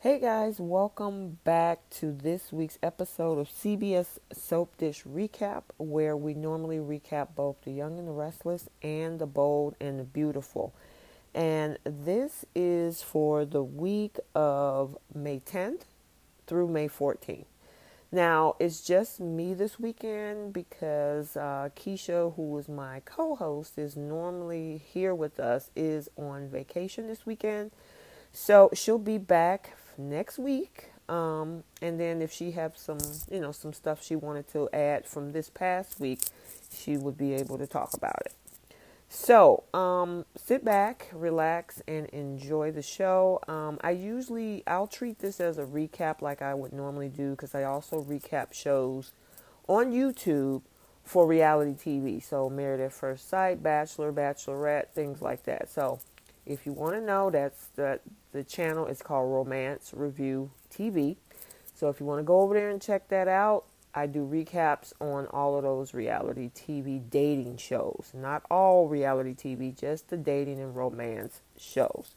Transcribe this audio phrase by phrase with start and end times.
[0.00, 6.34] Hey guys, welcome back to this week's episode of CBS Soap Dish Recap, where we
[6.34, 10.72] normally recap both The Young and the Restless and The Bold and the Beautiful.
[11.34, 15.80] And this is for the week of May 10th
[16.46, 17.46] through May 14th.
[18.12, 23.96] Now, it's just me this weekend because uh, Keisha, who is my co host, is
[23.96, 27.72] normally here with us, is on vacation this weekend.
[28.32, 30.90] So she'll be back next week.
[31.08, 32.98] Um, and then if she have some,
[33.30, 36.20] you know, some stuff she wanted to add from this past week,
[36.72, 38.34] she would be able to talk about it.
[39.10, 43.40] So, um, sit back, relax, and enjoy the show.
[43.48, 47.54] Um, I usually I'll treat this as a recap, like I would normally do, because
[47.54, 49.12] I also recap shows
[49.66, 50.60] on YouTube
[51.04, 52.22] for reality TV.
[52.22, 55.70] So, Married at First Sight, Bachelor, Bachelorette, things like that.
[55.70, 56.00] So,
[56.44, 58.00] if you want to know, that's the
[58.32, 61.16] the channel is called Romance Review TV.
[61.74, 64.92] So if you want to go over there and check that out, I do recaps
[65.00, 68.10] on all of those reality TV dating shows.
[68.14, 72.14] Not all reality TV, just the dating and romance shows.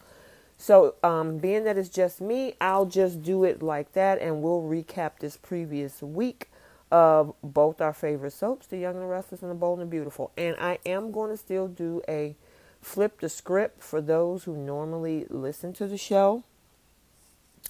[0.58, 4.62] So, um, being that it's just me, I'll just do it like that and we'll
[4.62, 6.52] recap this previous week
[6.92, 9.92] of both our favorite soaps, The Young and the Restless and The Bold and the
[9.92, 10.32] Beautiful.
[10.38, 12.36] And I am going to still do a
[12.82, 16.44] flip the script for those who normally listen to the show.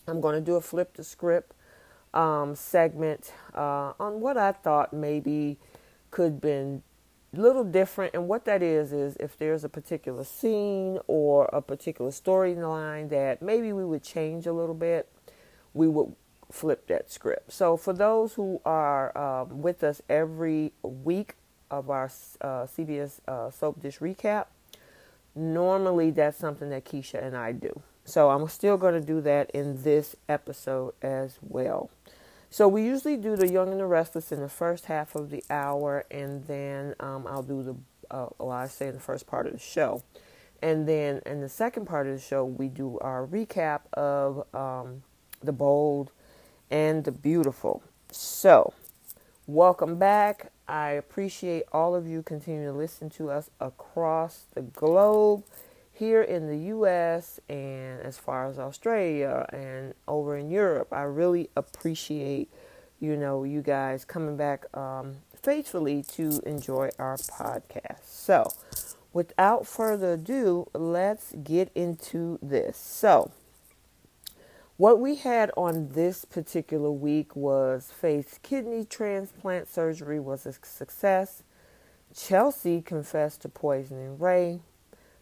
[0.07, 1.53] I'm going to do a flip the script
[2.13, 5.57] um, segment uh, on what I thought maybe
[6.09, 6.83] could been
[7.35, 8.13] a little different.
[8.13, 13.41] And what that is is if there's a particular scene or a particular storyline that
[13.41, 15.09] maybe we would change a little bit,
[15.73, 16.13] we would
[16.51, 17.51] flip that script.
[17.51, 21.35] So for those who are um, with us every week
[21.69, 22.11] of our
[22.41, 24.47] uh, CBS uh, Soap Dish Recap,
[25.35, 27.81] normally that's something that Keisha and I do.
[28.05, 31.89] So I'm still going to do that in this episode as well.
[32.49, 35.43] So we usually do the Young and the Restless in the first half of the
[35.49, 37.75] hour, and then um, I'll do the,
[38.13, 40.03] uh, well, I say in the first part of the show.
[40.61, 45.03] And then in the second part of the show, we do our recap of um,
[45.41, 46.11] the bold
[46.69, 47.81] and the beautiful.
[48.11, 48.73] So,
[49.47, 50.51] welcome back.
[50.67, 55.43] I appreciate all of you continuing to listen to us across the globe,
[56.01, 57.39] here in the U.S.
[57.47, 60.91] and as far as Australia and over in Europe.
[60.91, 62.49] I really appreciate,
[62.99, 68.05] you know, you guys coming back um, faithfully to enjoy our podcast.
[68.05, 68.51] So,
[69.13, 72.77] without further ado, let's get into this.
[72.77, 73.31] So,
[74.77, 81.43] what we had on this particular week was Faith's kidney transplant surgery was a success.
[82.15, 84.61] Chelsea confessed to poisoning Rey.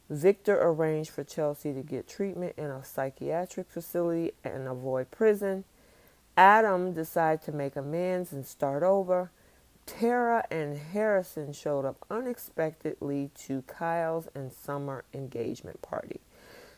[0.09, 5.66] Victor arranged for Chelsea to get treatment in a psychiatric facility and avoid prison.
[6.35, 9.29] Adam decided to make amends and start over.
[9.85, 16.21] Tara and Harrison showed up unexpectedly to Kyle's and Summer engagement party.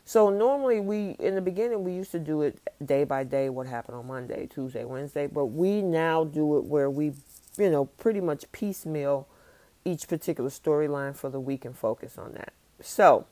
[0.04, 3.66] So normally we in the beginning we used to do it day by day what
[3.66, 7.12] happened on Monday, Tuesday, Wednesday, but we now do it where we
[7.56, 9.28] you know pretty much piecemeal
[9.84, 12.52] each particular storyline for the week and focus on that.
[12.80, 13.26] So,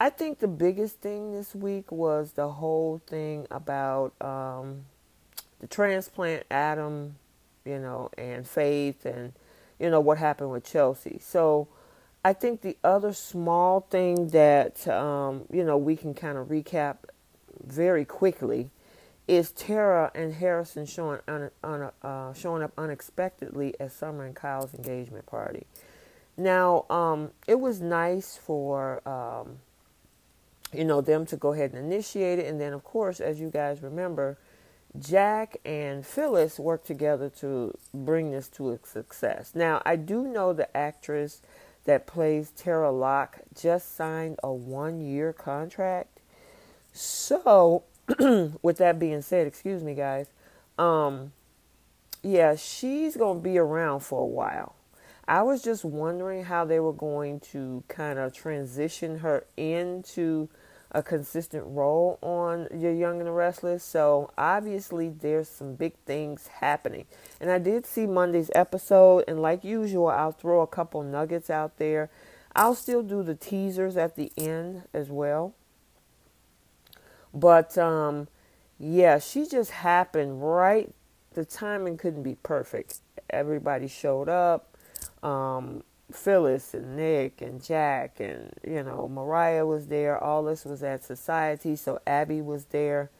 [0.00, 4.86] I think the biggest thing this week was the whole thing about um,
[5.60, 7.16] the transplant, Adam,
[7.64, 9.32] you know, and Faith, and
[9.78, 11.18] you know what happened with Chelsea.
[11.22, 11.68] So,
[12.24, 16.96] I think the other small thing that um, you know we can kind of recap
[17.62, 18.70] very quickly
[19.28, 24.74] is Tara and Harrison showing un, un, uh, showing up unexpectedly at Summer and Kyle's
[24.74, 25.66] engagement party.
[26.36, 29.58] Now, um, it was nice for um,
[30.72, 33.50] you know them to go ahead and initiate it, and then of course, as you
[33.50, 34.38] guys remember,
[34.98, 39.52] Jack and Phyllis worked together to bring this to a success.
[39.54, 41.42] Now, I do know the actress
[41.84, 46.20] that plays Tara Locke just signed a one year contract.
[46.92, 47.84] So,
[48.62, 50.26] with that being said, excuse me, guys,
[50.78, 51.32] um,
[52.22, 54.74] yeah, she's going to be around for a while.
[55.26, 60.48] I was just wondering how they were going to kind of transition her into
[60.94, 63.82] a consistent role on your Young and the Restless.
[63.82, 67.06] So obviously there's some big things happening.
[67.40, 71.78] And I did see Monday's episode, and like usual, I'll throw a couple nuggets out
[71.78, 72.10] there.
[72.54, 75.54] I'll still do the teasers at the end as well.
[77.34, 78.28] But um,
[78.78, 80.94] yeah, she just happened right.
[81.32, 83.00] The timing couldn't be perfect.
[83.28, 84.76] Everybody showed up.
[85.24, 85.82] Um,
[86.14, 90.22] Phyllis and Nick and Jack and you know Mariah was there.
[90.22, 93.10] All this was at Society, so Abby was there,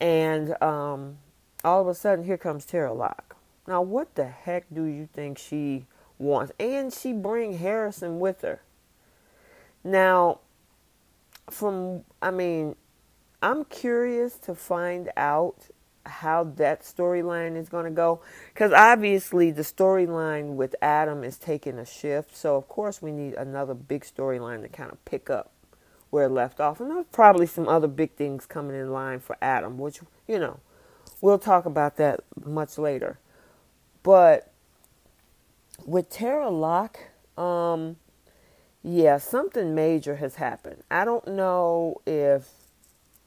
[0.00, 1.18] and um,
[1.64, 3.36] all of a sudden here comes Tara Locke.
[3.66, 5.86] Now, what the heck do you think she
[6.18, 6.52] wants?
[6.58, 8.62] And she bring Harrison with her.
[9.84, 10.40] Now,
[11.50, 12.76] from I mean,
[13.42, 15.68] I'm curious to find out
[16.08, 18.20] how that storyline is going to go
[18.52, 22.36] because obviously the storyline with Adam is taking a shift.
[22.36, 25.52] So of course we need another big storyline to kind of pick up
[26.10, 29.36] where it left off, and there's probably some other big things coming in line for
[29.42, 30.60] Adam, which you know
[31.20, 33.18] we'll talk about that much later.
[34.02, 34.50] But
[35.84, 36.98] with Tara Locke,
[37.36, 37.96] um,
[38.82, 40.82] yeah, something major has happened.
[40.90, 42.48] I don't know if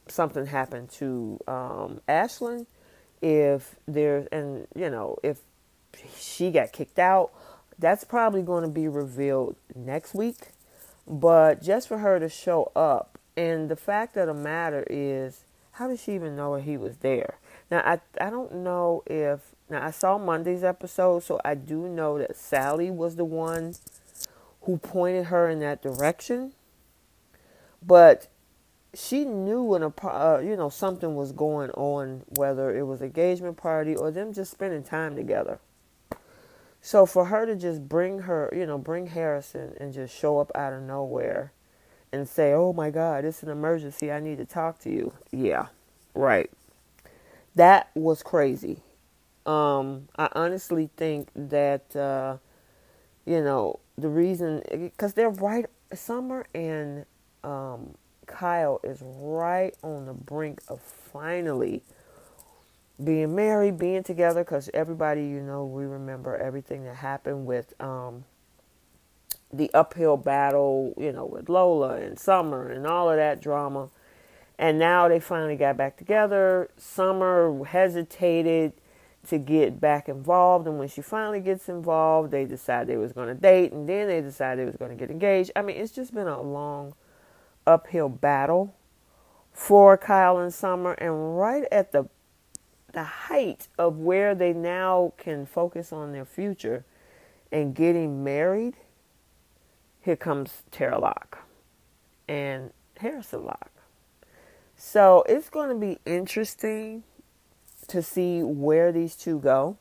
[0.08, 2.66] something happened to um, Ashland,
[3.20, 5.40] if there's, and you know, if
[6.16, 7.30] she got kicked out,
[7.78, 10.36] that's probably going to be revealed next week.
[11.06, 15.88] But just for her to show up, and the fact of the matter is, how
[15.88, 17.38] did she even know he was there?
[17.70, 19.40] Now, I I don't know if
[19.70, 23.74] now I saw Monday's episode, so I do know that Sally was the one
[24.62, 26.52] who pointed her in that direction.
[27.84, 28.28] But
[28.94, 33.56] she knew when a uh, you know something was going on, whether it was engagement
[33.56, 35.58] party or them just spending time together.
[36.80, 40.50] So for her to just bring her, you know, bring Harrison and just show up
[40.54, 41.52] out of nowhere
[42.12, 44.12] and say, "Oh my God, it's an emergency.
[44.12, 45.68] I need to talk to you." Yeah,
[46.14, 46.50] right.
[47.54, 48.82] That was crazy.
[49.46, 52.38] Um, I honestly think that uh,
[53.24, 55.66] you know the reason because they're right.
[55.94, 57.04] Summer and
[57.44, 57.94] um,
[58.26, 61.82] Kyle is right on the brink of finally
[63.02, 68.24] being married, being together, because everybody, you know, we remember everything that happened with um,
[69.52, 73.88] the uphill battle, you know, with Lola and Summer and all of that drama.
[74.58, 76.70] And now they finally got back together.
[76.76, 78.72] Summer hesitated
[79.28, 83.28] to get back involved, and when she finally gets involved, they decide they was going
[83.28, 85.50] to date, and then they decided they was going to get engaged.
[85.54, 86.94] I mean, it's just been a long
[87.66, 88.74] uphill battle
[89.52, 92.08] for Kyle and Summer, and right at the
[92.92, 96.84] the height of where they now can focus on their future
[97.50, 98.74] and getting married,
[100.02, 101.38] here comes Tara Locke
[102.28, 103.70] and Harrison Locke.
[104.76, 107.04] So it's going to be interesting
[107.88, 109.76] to see where these two go,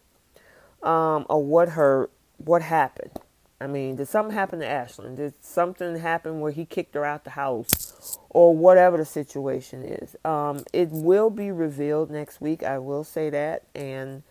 [0.84, 3.21] um, or what her what happened.
[3.62, 5.18] I mean, did something happen to Ashland?
[5.18, 10.16] Did something happen where he kicked her out the house or whatever the situation is?
[10.26, 12.64] Um, it will be revealed next week.
[12.64, 13.64] I will say that.
[13.76, 14.24] And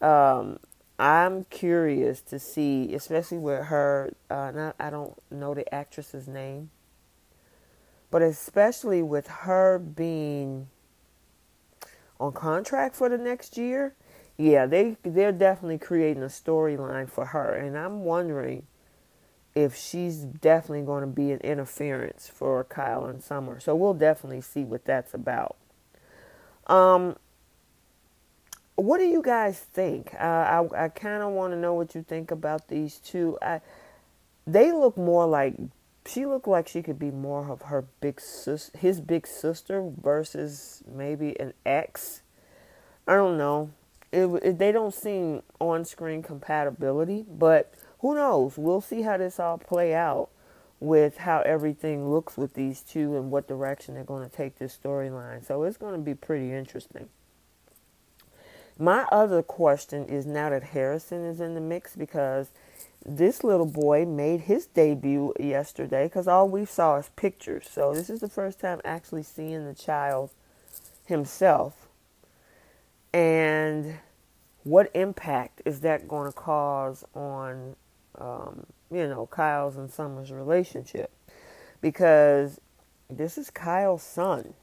[0.00, 0.58] um,
[0.98, 6.70] I'm curious to see, especially with her, uh, not, I don't know the actress's name,
[8.10, 10.68] but especially with her being
[12.18, 13.94] on contract for the next year
[14.38, 18.66] yeah, they they're definitely creating a storyline for her, and I'm wondering
[19.54, 23.60] if she's definitely going to be an interference for Kyle and Summer.
[23.60, 25.56] So we'll definitely see what that's about.
[26.66, 27.16] Um,
[28.76, 30.14] what do you guys think?
[30.14, 33.38] Uh, I I kind of want to know what you think about these two.
[33.42, 33.60] I
[34.46, 35.54] they look more like
[36.06, 40.82] she looked like she could be more of her big sis, his big sister versus
[40.90, 42.22] maybe an ex.
[43.06, 43.70] I don't know
[44.12, 48.58] it, it, they don't seem on screen compatibility, but who knows?
[48.58, 50.28] We'll see how this all play out
[50.80, 54.76] with how everything looks with these two and what direction they're going to take this
[54.82, 55.44] storyline.
[55.46, 57.08] So it's going to be pretty interesting.
[58.78, 62.50] My other question is now that Harrison is in the mix because
[63.04, 67.68] this little boy made his debut yesterday because all we saw is pictures.
[67.70, 70.30] So this is the first time actually seeing the child
[71.04, 71.81] himself.
[73.12, 73.98] And
[74.64, 77.76] what impact is that going to cause on,
[78.18, 81.10] um, you know, Kyle's and Summer's relationship?
[81.80, 82.60] Because
[83.10, 84.54] this is Kyle's son.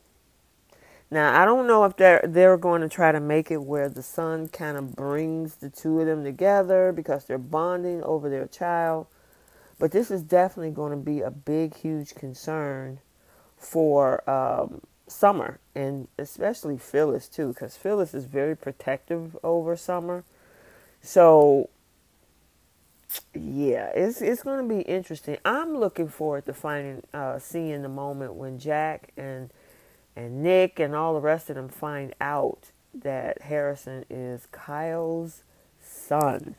[1.12, 4.04] Now I don't know if they're they're going to try to make it where the
[4.04, 9.08] son kind of brings the two of them together because they're bonding over their child,
[9.80, 13.00] but this is definitely going to be a big, huge concern
[13.58, 20.24] for um, Summer and especially Phyllis too, because Phyllis is very protective over Summer.
[21.02, 21.70] So
[23.34, 25.38] yeah, it's it's going to be interesting.
[25.44, 29.50] I'm looking forward to finding uh, seeing the moment when Jack and
[30.16, 35.44] and Nick and all the rest of them find out that Harrison is Kyle's
[35.82, 36.56] son.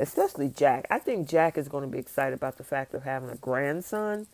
[0.00, 0.86] Especially Jack.
[0.90, 4.28] I think Jack is going to be excited about the fact of having a grandson.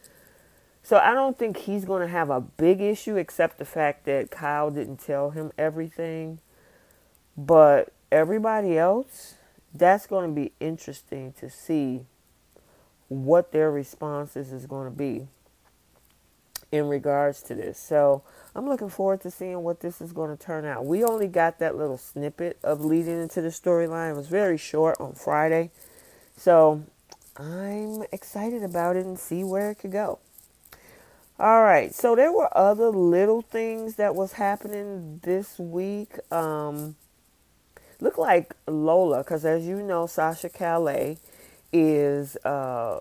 [0.84, 4.30] So I don't think he's going to have a big issue except the fact that
[4.30, 6.40] Kyle didn't tell him everything.
[7.38, 9.36] But everybody else,
[9.72, 12.04] that's going to be interesting to see
[13.08, 15.26] what their responses is going to be
[16.70, 17.78] in regards to this.
[17.78, 18.22] So
[18.54, 20.84] I'm looking forward to seeing what this is going to turn out.
[20.84, 24.10] We only got that little snippet of leading into the storyline.
[24.10, 25.70] It was very short on Friday.
[26.36, 26.84] So
[27.38, 30.18] I'm excited about it and see where it could go.
[31.36, 36.12] All right, so there were other little things that was happening this week.
[36.32, 36.94] Um,
[37.98, 41.18] look like Lola, because as you know, Sasha Calle
[41.72, 43.00] is, uh,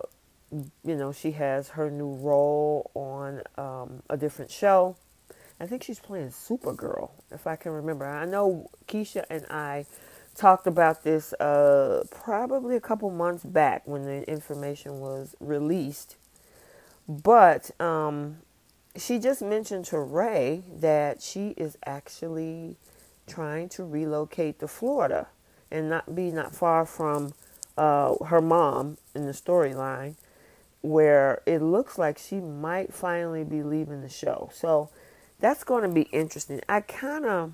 [0.50, 4.96] you know, she has her new role on um, a different show.
[5.60, 8.04] I think she's playing Supergirl, if I can remember.
[8.04, 9.86] I know Keisha and I
[10.34, 16.16] talked about this uh, probably a couple months back when the information was released.
[17.08, 18.38] But um,
[18.96, 22.76] she just mentioned to Rey that she is actually
[23.26, 25.28] trying to relocate to Florida
[25.70, 27.34] and not be not far from
[27.76, 30.14] uh, her mom in the storyline,
[30.82, 34.50] where it looks like she might finally be leaving the show.
[34.52, 34.90] So
[35.40, 36.60] that's going to be interesting.
[36.68, 37.52] I kind of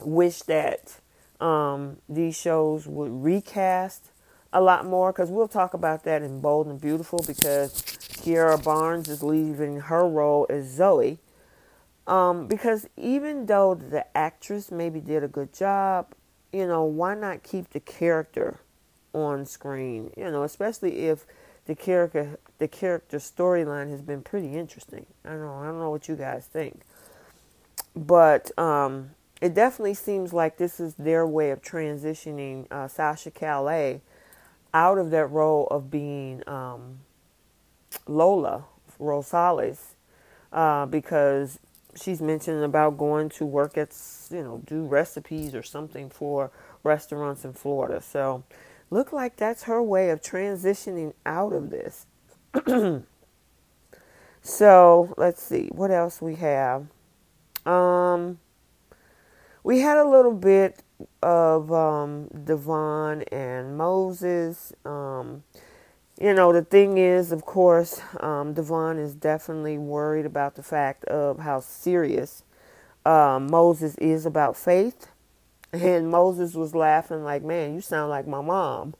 [0.00, 1.00] wish that
[1.40, 4.10] um, these shows would recast
[4.52, 9.08] a lot more because we'll talk about that in Bold and Beautiful because Kiara Barnes
[9.08, 11.18] is leaving her role as Zoe.
[12.06, 16.14] Um, because even though the actress maybe did a good job,
[16.50, 18.60] you know, why not keep the character
[19.12, 20.10] on screen?
[20.16, 21.26] You know, especially if
[21.66, 25.04] the character the character storyline has been pretty interesting.
[25.24, 26.80] I don't know, I don't know what you guys think.
[27.94, 29.10] But um,
[29.42, 34.00] it definitely seems like this is their way of transitioning uh, Sasha Calle
[34.72, 37.00] out of that role of being um,
[38.06, 38.64] Lola
[39.00, 39.94] Rosales
[40.52, 41.58] uh, because
[42.00, 43.96] she's mentioning about going to work at,
[44.30, 46.50] you know, do recipes or something for
[46.82, 48.00] restaurants in Florida.
[48.00, 48.44] So,
[48.90, 52.06] look like that's her way of transitioning out of this.
[54.42, 56.86] so, let's see what else we have.
[57.66, 58.38] Um,
[59.62, 60.82] we had a little bit
[61.22, 64.72] of um, Devon and Moses.
[64.84, 65.42] Um,
[66.20, 71.04] you know, the thing is, of course, um, Devon is definitely worried about the fact
[71.06, 72.44] of how serious
[73.04, 75.08] um, Moses is about faith.
[75.72, 78.94] And Moses was laughing like, man, you sound like my mom.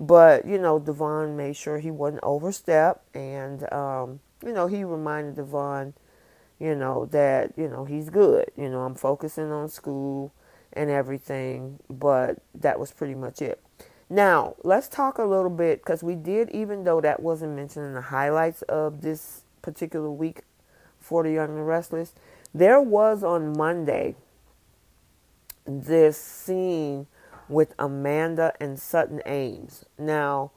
[0.00, 3.04] But, you know, Devon made sure he wouldn't overstep.
[3.14, 5.94] And, um, you know, he reminded Devon,
[6.58, 8.50] you know, that, you know, he's good.
[8.56, 10.34] You know, I'm focusing on school
[10.72, 11.78] and everything.
[11.88, 13.60] But that was pretty much it.
[14.12, 17.94] Now, let's talk a little bit because we did, even though that wasn't mentioned in
[17.94, 20.42] the highlights of this particular week
[21.00, 22.12] for the Young and Restless,
[22.52, 24.14] there was on Monday
[25.64, 27.06] this scene
[27.48, 29.86] with Amanda and Sutton Ames.
[29.96, 30.50] Now,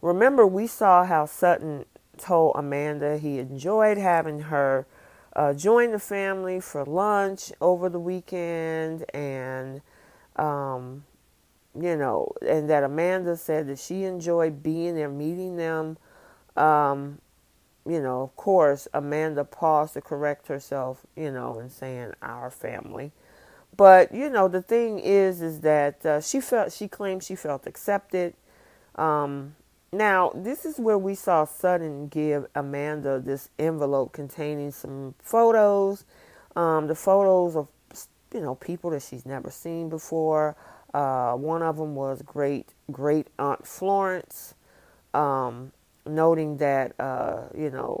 [0.00, 1.86] remember, we saw how Sutton
[2.16, 4.86] told Amanda he enjoyed having her
[5.34, 9.82] uh, join the family for lunch over the weekend and.
[10.36, 11.02] Um,
[11.78, 15.98] you know, and that Amanda said that she enjoyed being there, meeting them.
[16.56, 17.20] Um,
[17.86, 23.12] you know, of course, Amanda paused to correct herself, you know, and saying our family.
[23.76, 27.66] But you know, the thing is, is that uh, she felt she claimed she felt
[27.66, 28.34] accepted.
[28.96, 29.54] Um,
[29.92, 36.04] now, this is where we saw Sutton give Amanda this envelope containing some photos,
[36.54, 37.68] um, the photos of
[38.34, 40.56] you know people that she's never seen before.
[40.92, 44.54] Uh, one of them was great great Aunt Florence,
[45.14, 45.72] um,
[46.04, 48.00] noting that uh, you know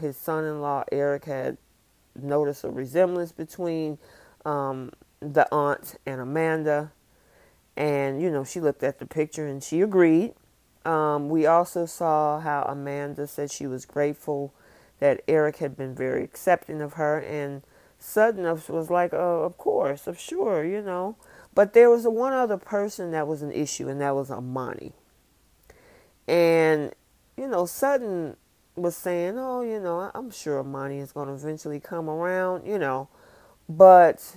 [0.00, 1.58] his son-in-law Eric had
[2.20, 3.98] noticed a resemblance between
[4.44, 6.92] um, the aunt and Amanda,
[7.76, 10.34] and you know she looked at the picture and she agreed.
[10.84, 14.52] Um, we also saw how Amanda said she was grateful
[14.98, 17.62] that Eric had been very accepting of her, and
[17.98, 21.16] Sutton was like, oh, "Of course, of sure, you know."
[21.54, 24.92] But there was one other person that was an issue, and that was Imani.
[26.26, 26.92] And,
[27.36, 28.36] you know, Sutton
[28.74, 32.78] was saying, "Oh, you know, I'm sure Imani is going to eventually come around," you
[32.78, 33.08] know,
[33.68, 34.36] but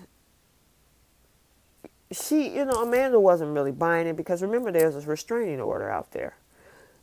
[2.11, 6.11] she, you know, Amanda wasn't really buying it because remember, there's a restraining order out
[6.11, 6.35] there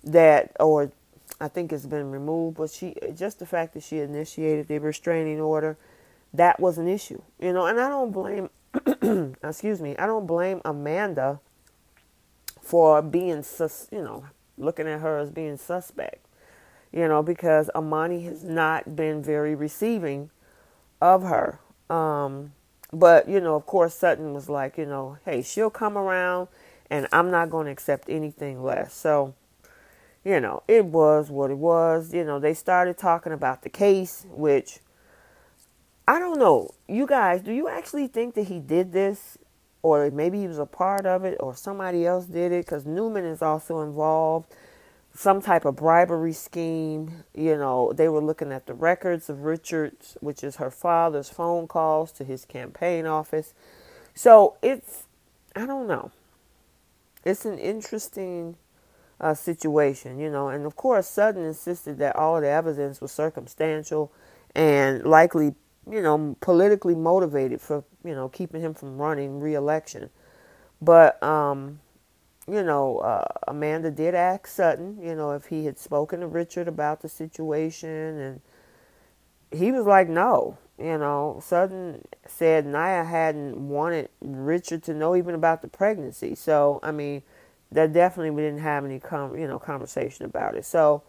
[0.04, 0.92] that, or
[1.40, 5.40] I think it's been removed, but she just the fact that she initiated the restraining
[5.40, 5.76] order,
[6.34, 8.50] that was an issue, you know, and I don't blame,
[9.42, 11.40] excuse me, I don't blame Amanda
[12.60, 14.24] for being, sus, you know,
[14.56, 16.26] looking at her as being suspect,
[16.92, 20.30] you know, because Imani has not been very receiving
[21.00, 21.58] of her.
[21.90, 22.52] Um,
[22.92, 26.48] but, you know, of course, Sutton was like, you know, hey, she'll come around
[26.90, 28.94] and I'm not going to accept anything less.
[28.94, 29.34] So,
[30.24, 32.14] you know, it was what it was.
[32.14, 34.80] You know, they started talking about the case, which
[36.06, 36.74] I don't know.
[36.88, 39.38] You guys, do you actually think that he did this?
[39.82, 42.64] Or maybe he was a part of it, or somebody else did it?
[42.64, 44.46] Because Newman is also involved.
[45.14, 47.24] Some type of bribery scheme.
[47.34, 51.66] You know, they were looking at the records of Richard's, which is her father's phone
[51.66, 53.54] calls to his campaign office.
[54.14, 55.04] So it's,
[55.56, 56.12] I don't know.
[57.24, 58.56] It's an interesting
[59.20, 60.48] uh, situation, you know.
[60.48, 64.12] And of course, Sutton insisted that all the evidence was circumstantial
[64.54, 65.54] and likely,
[65.90, 70.10] you know, politically motivated for, you know, keeping him from running re-election.
[70.80, 71.80] But, um,
[72.48, 76.68] you know, uh, Amanda did ask Sutton, you know, if he had spoken to Richard
[76.68, 78.40] about the situation, and
[79.50, 80.58] he was like, no.
[80.78, 86.34] You know, Sutton said Nia hadn't wanted Richard to know even about the pregnancy.
[86.34, 87.22] So, I mean,
[87.70, 90.64] that definitely we didn't have any com- you know conversation about it.
[90.64, 91.02] So,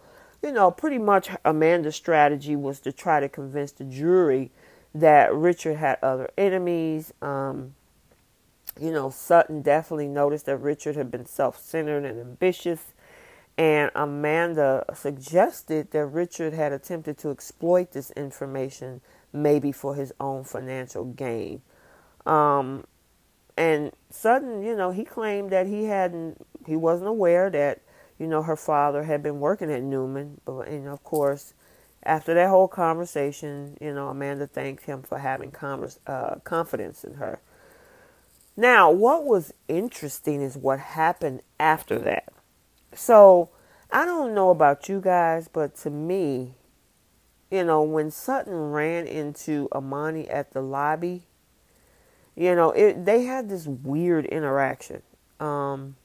[0.43, 4.51] you know, pretty much Amanda's strategy was to try to convince the jury
[4.93, 7.13] that Richard had other enemies.
[7.21, 7.75] Um,
[8.79, 12.93] you know, Sutton definitely noticed that Richard had been self-centered and ambitious,
[13.57, 20.43] and Amanda suggested that Richard had attempted to exploit this information maybe for his own
[20.43, 21.61] financial gain.
[22.25, 22.85] Um,
[23.57, 27.81] and Sutton, you know, he claimed that he hadn't, he wasn't aware that,
[28.17, 30.39] you know, her father had been working at Newman.
[30.45, 31.53] But, and of course,
[32.05, 37.15] after that whole conversation, you know, Amanda thanked him for having converse, uh, confidence in
[37.15, 37.39] her.
[38.55, 42.31] Now, what was interesting is what happened after that.
[42.93, 43.49] So,
[43.91, 46.53] I don't know about you guys, but to me,
[47.49, 51.23] you know, when Sutton ran into Imani at the lobby,
[52.35, 55.03] you know, it, they had this weird interaction.
[55.39, 55.95] Um,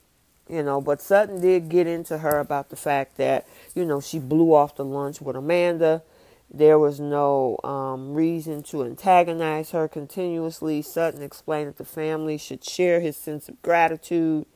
[0.49, 4.19] you know, but Sutton did get into her about the fact that, you know, she
[4.19, 6.03] blew off the lunch with Amanda.
[6.51, 10.81] There was no um, reason to antagonize her continuously.
[10.81, 14.47] Sutton explained that the family should share his sense of gratitude.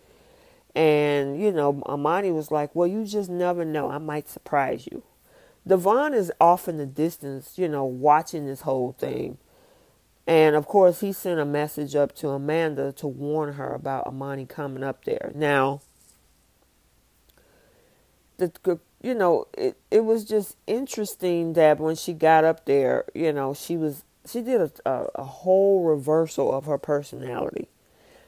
[0.74, 3.90] And, you know, Imani was like, well, you just never know.
[3.90, 5.02] I might surprise you.
[5.66, 9.36] Devon is off in the distance, you know, watching this whole thing.
[10.26, 14.46] And of course, he sent a message up to Amanda to warn her about Imani
[14.46, 15.32] coming up there.
[15.34, 15.80] Now,
[18.38, 23.32] the you know, it it was just interesting that when she got up there, you
[23.32, 27.68] know, she was she did a, a, a whole reversal of her personality,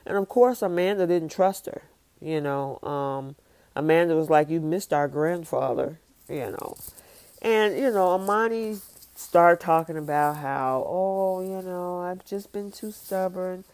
[0.05, 1.83] and of course, Amanda didn't trust her.
[2.21, 3.37] You know, um,
[3.77, 6.77] Amanda was like, "You missed our grandfather," you know,
[7.41, 12.91] and you know, Imani's start talking about how, oh, you know, I've just been too
[12.93, 13.65] stubborn.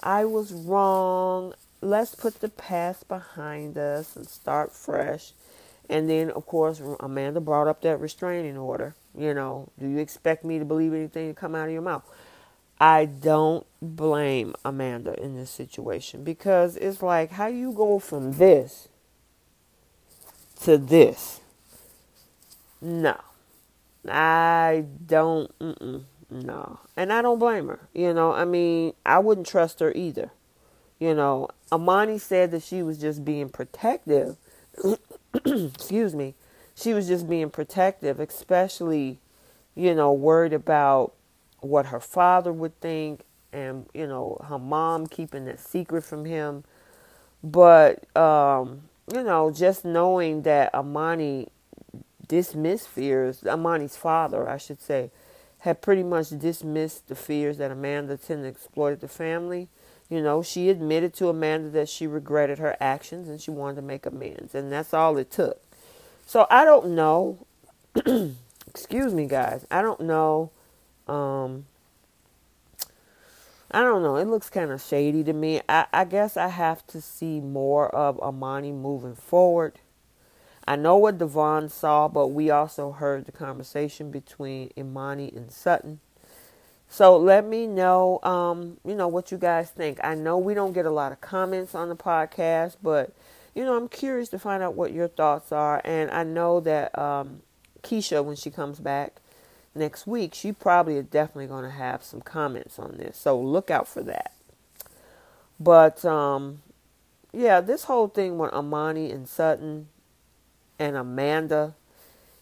[0.00, 1.54] I was wrong.
[1.80, 5.32] Let's put the past behind us and start fresh.
[5.88, 8.94] And then, of course, Amanda brought up that restraining order.
[9.16, 12.04] You know, do you expect me to believe anything to come out of your mouth?
[12.80, 18.88] I don't blame Amanda in this situation because it's like, how you go from this
[20.62, 21.40] to this?
[22.80, 23.20] No.
[24.08, 25.50] I don't,
[26.30, 26.80] no.
[26.96, 27.80] And I don't blame her.
[27.94, 30.30] You know, I mean, I wouldn't trust her either.
[30.98, 34.36] You know, Imani said that she was just being protective.
[35.44, 36.34] Excuse me.
[36.74, 39.18] She was just being protective, especially,
[39.74, 41.12] you know, worried about
[41.60, 46.64] what her father would think and, you know, her mom keeping that secret from him.
[47.42, 51.48] But, um, you know, just knowing that Imani
[52.26, 55.10] dismissed fears, Imani's father, I should say,
[55.60, 59.68] had pretty much dismissed the fears that Amanda tended to exploit the family.
[60.08, 63.82] You know, she admitted to Amanda that she regretted her actions and she wanted to
[63.82, 65.60] make amends, and that's all it took.
[66.26, 67.46] So I don't know.
[68.66, 69.66] excuse me, guys.
[69.70, 70.50] I don't know.
[71.06, 71.66] Um,
[73.70, 74.16] I don't know.
[74.16, 75.60] It looks kind of shady to me.
[75.68, 79.78] I, I guess I have to see more of Imani moving forward.
[80.66, 86.00] I know what Devon saw, but we also heard the conversation between Imani and Sutton.
[86.88, 89.98] So let me know, um, you know, what you guys think.
[90.04, 93.12] I know we don't get a lot of comments on the podcast, but
[93.54, 95.80] you know, I'm curious to find out what your thoughts are.
[95.84, 97.42] And I know that um,
[97.82, 99.16] Keisha, when she comes back
[99.74, 103.16] next week, she probably is definitely going to have some comments on this.
[103.16, 104.34] So look out for that.
[105.58, 106.62] But um,
[107.32, 109.88] yeah, this whole thing with Imani and Sutton
[110.78, 111.74] and Amanda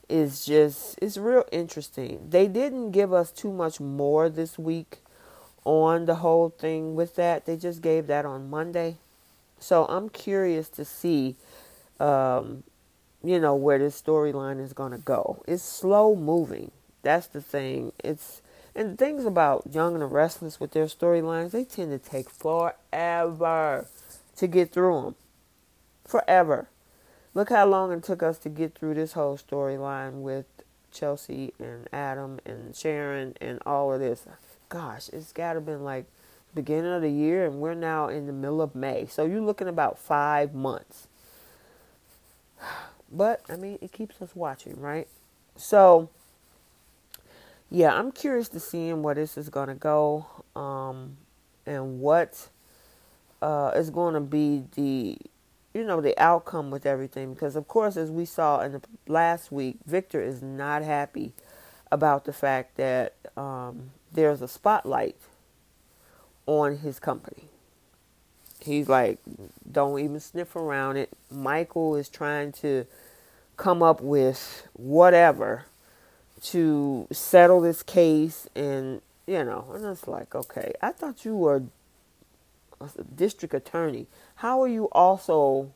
[0.08, 2.28] is just it's real interesting.
[2.30, 4.98] They didn't give us too much more this week
[5.64, 7.46] on the whole thing with that.
[7.46, 8.96] They just gave that on Monday.
[9.58, 11.36] So I'm curious to see
[12.00, 12.64] um,
[13.22, 15.42] you know, where this storyline is going to go.
[15.46, 16.70] It's slow moving.
[17.02, 17.92] That's the thing.
[18.02, 18.42] It's
[18.74, 22.30] and the things about Young and the Restless with their storylines, they tend to take
[22.30, 23.86] forever
[24.36, 25.14] to get through them.
[26.06, 26.68] Forever.
[27.32, 30.46] Look how long it took us to get through this whole storyline with
[30.90, 34.26] Chelsea and Adam and Sharon and all of this.
[34.68, 36.06] Gosh, it's got to been like
[36.54, 39.06] beginning of the year and we're now in the middle of May.
[39.06, 41.06] So you're looking about 5 months.
[43.12, 45.08] But I mean, it keeps us watching, right?
[45.56, 46.10] So
[47.68, 51.16] yeah, I'm curious to seeing where this is going to go um,
[51.66, 52.48] and what
[53.42, 55.18] uh, is going to be the
[55.74, 59.52] you know the outcome with everything because of course as we saw in the last
[59.52, 61.32] week victor is not happy
[61.92, 65.16] about the fact that um, there's a spotlight
[66.46, 67.44] on his company.
[68.60, 69.18] He's like
[69.70, 71.10] don't even sniff around it.
[71.30, 72.86] Michael is trying to
[73.56, 75.66] come up with whatever
[76.42, 81.62] to settle this case and you know and it's like okay i thought you were
[83.14, 84.06] district attorney.
[84.36, 85.72] How are you also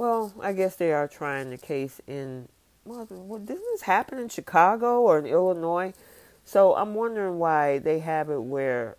[0.00, 2.48] well i guess they are trying the case in
[2.86, 5.92] well didn't this happen in chicago or in illinois?
[6.44, 8.96] So i'm wondering why they have it where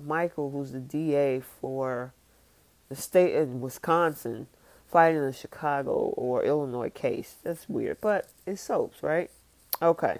[0.00, 2.12] michael who's the da for
[2.90, 4.46] the state in wisconsin
[4.86, 7.36] fighting a chicago or illinois case.
[7.42, 9.30] That's weird but it's soaps right?
[9.80, 10.18] Okay.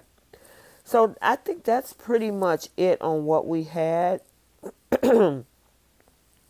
[0.83, 4.21] So I think that's pretty much it on what we had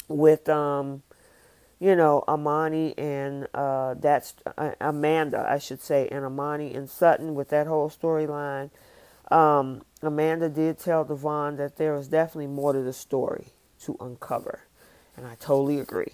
[0.07, 1.03] with um
[1.79, 7.35] you know Imani and uh that's uh, Amanda I should say and Imani and Sutton
[7.35, 8.69] with that whole storyline.
[9.31, 13.47] Um Amanda did tell Devon that there is definitely more to the story
[13.81, 14.61] to uncover
[15.15, 16.13] and I totally agree.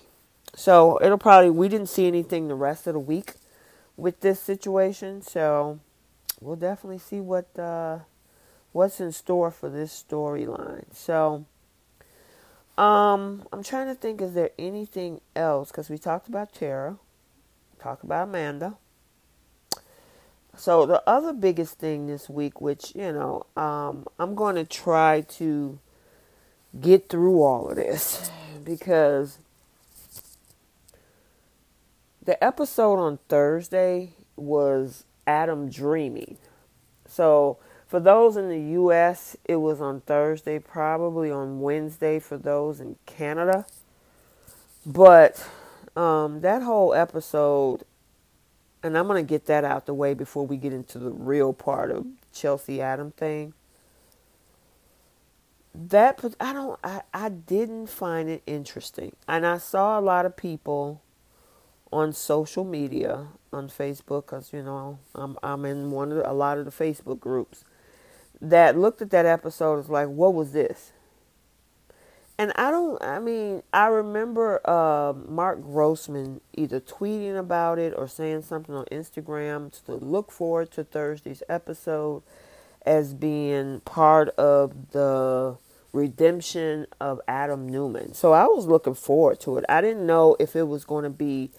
[0.56, 3.34] So it'll probably we didn't see anything the rest of the week
[3.96, 5.80] with this situation so
[6.44, 8.00] we'll definitely see what uh,
[8.72, 10.86] what's in store for this storyline.
[10.94, 11.46] So,
[12.78, 14.22] um, I'm trying to think.
[14.22, 15.70] Is there anything else?
[15.70, 16.98] Because we talked about Tara,
[17.80, 18.76] talked about Amanda.
[20.56, 25.22] So the other biggest thing this week, which you know, um, I'm going to try
[25.22, 25.80] to
[26.80, 28.32] get through all of this
[28.64, 29.40] because
[32.24, 36.38] the episode on Thursday was Adam Dreaming.
[37.08, 37.58] So
[37.94, 42.96] for those in the US, it was on Thursday, probably on Wednesday for those in
[43.06, 43.68] Canada.
[44.84, 45.48] But
[45.96, 47.84] um, that whole episode,
[48.82, 51.54] and I'm going to get that out the way before we get into the real
[51.54, 53.54] part of Chelsea Adam thing.
[55.76, 59.16] That I don't I, I didn't find it interesting.
[59.28, 61.04] And I saw a lot of people
[61.92, 66.34] on social media on Facebook because you know I'm I'm in one of the, a
[66.34, 67.64] lot of the Facebook groups
[68.44, 70.92] that looked at that episode is like, what was this?
[72.38, 73.02] And I don't.
[73.02, 78.86] I mean, I remember uh, Mark Grossman either tweeting about it or saying something on
[78.86, 82.24] Instagram to look forward to Thursday's episode
[82.86, 85.58] as being part of the
[85.94, 88.14] redemption of Adam Newman.
[88.14, 89.66] So I was looking forward to it.
[89.70, 91.52] I didn't know if it was going to be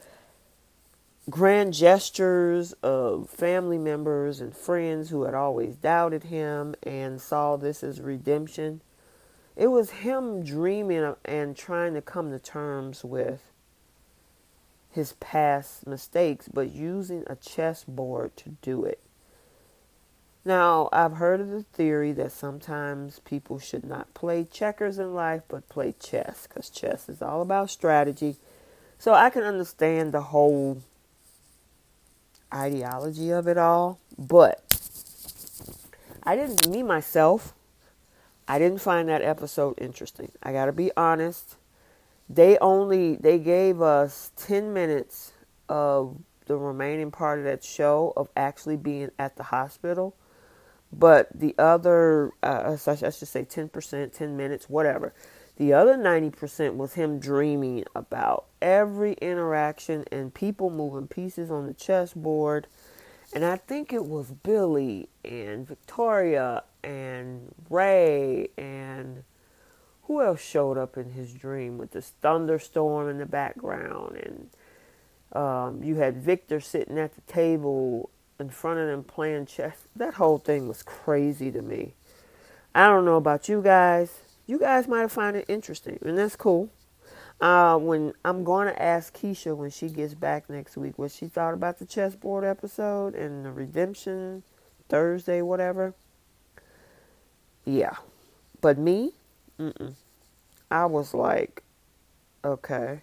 [1.31, 7.83] grand gestures of family members and friends who had always doubted him and saw this
[7.83, 8.83] as redemption.
[9.57, 13.53] It was him dreaming and trying to come to terms with
[14.91, 19.01] his past mistakes, but using a chessboard to do it.
[20.45, 25.43] Now, I've heard of the theory that sometimes people should not play checkers in life,
[25.49, 28.37] but play chess, because chess is all about strategy.
[28.99, 30.83] So I can understand the whole
[32.55, 34.63] ideology of it all, but
[36.23, 37.55] I didn't, me myself,
[38.47, 40.31] I didn't find that episode interesting.
[40.43, 41.57] I got to be honest.
[42.29, 45.33] They only, they gave us 10 minutes
[45.69, 50.15] of the remaining part of that show of actually being at the hospital.
[50.93, 55.13] But the other, uh, I should say 10%, 10 minutes, whatever.
[55.57, 61.75] The other 90% was him dreaming about every interaction and people moving pieces on the
[61.75, 62.67] chessboard.
[63.33, 69.23] And I think it was Billy and Victoria and Rey and
[70.05, 74.51] who else showed up in his dream with this thunderstorm in the background and
[75.35, 79.89] um, you had Victor sitting at the table in front of them playing chess.
[79.97, 81.95] That whole thing was crazy to me.
[82.75, 84.24] I don't know about you guys.
[84.47, 86.69] You guys might have found it interesting, and that's cool.
[87.41, 91.27] Uh, when I'm going to ask Keisha when she gets back next week what she
[91.27, 94.43] thought about the chessboard episode and the redemption
[94.89, 95.95] Thursday, whatever.
[97.65, 97.97] Yeah,
[98.61, 99.13] but me,
[99.59, 99.95] mm-mm.
[100.71, 101.63] I was like,
[102.45, 103.01] okay,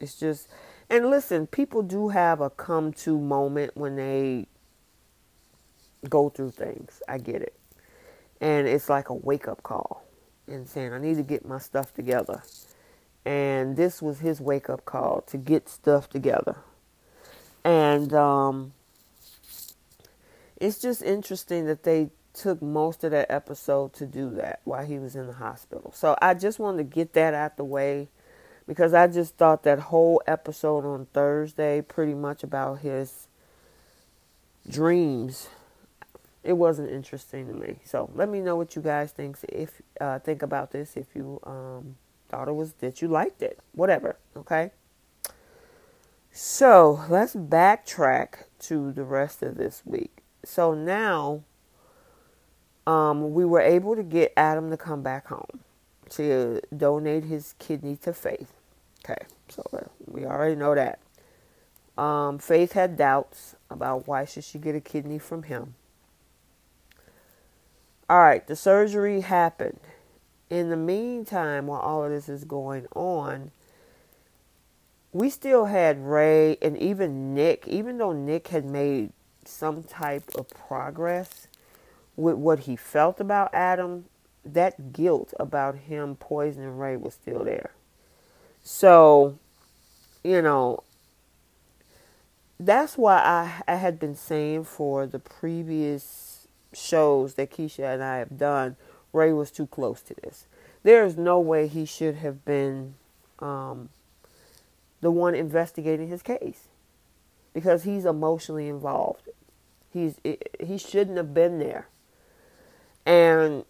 [0.00, 0.48] it's just
[0.90, 4.46] and listen, people do have a come to moment when they
[6.08, 7.00] go through things.
[7.08, 7.54] I get it.
[8.40, 10.02] And it's like a wake up call
[10.50, 12.42] and saying, I need to get my stuff together.
[13.24, 16.56] And this was his wake up call to get stuff together.
[17.64, 18.72] And um,
[20.56, 24.98] it's just interesting that they took most of that episode to do that while he
[24.98, 25.92] was in the hospital.
[25.94, 28.08] So I just wanted to get that out the way
[28.66, 33.26] because I just thought that whole episode on Thursday, pretty much about his
[34.68, 35.48] dreams,
[36.42, 37.76] it wasn't interesting to me.
[37.84, 40.96] So let me know what you guys think if uh, think about this.
[40.96, 41.96] If you um,
[42.28, 44.16] thought it was that you liked it, whatever.
[44.36, 44.70] Okay.
[46.32, 50.22] So let's backtrack to the rest of this week.
[50.44, 51.42] So now,
[52.86, 55.60] um, we were able to get Adam to come back home
[56.10, 58.52] to donate his kidney to Faith.
[59.04, 61.00] Okay, so uh, we already know that.
[62.00, 65.74] Um, Faith had doubts about why should she get a kidney from him.
[68.10, 69.78] All right, the surgery happened.
[70.50, 73.52] In the meantime, while all of this is going on,
[75.12, 79.12] we still had Rey and even Nick, even though Nick had made
[79.44, 81.46] some type of progress
[82.16, 84.06] with what he felt about Adam,
[84.44, 87.70] that guilt about him poisoning Rey was still there.
[88.64, 89.38] So,
[90.24, 90.82] you know,
[92.58, 96.29] that's why I, I had been saying for the previous
[96.72, 98.76] shows that Keisha and I have done,
[99.12, 100.46] Rey was too close to this.
[100.82, 102.94] There is no way he should have been
[103.40, 103.90] um,
[105.00, 106.68] the one investigating his case
[107.52, 109.28] because he's emotionally involved.
[109.92, 111.88] He's he shouldn't have been there.
[113.04, 113.64] And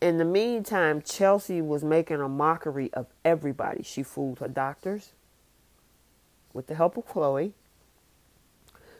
[0.00, 3.82] in the meantime, Chelsea was making a mockery of everybody.
[3.82, 5.12] She fooled her doctors
[6.52, 7.54] with the help of Chloe.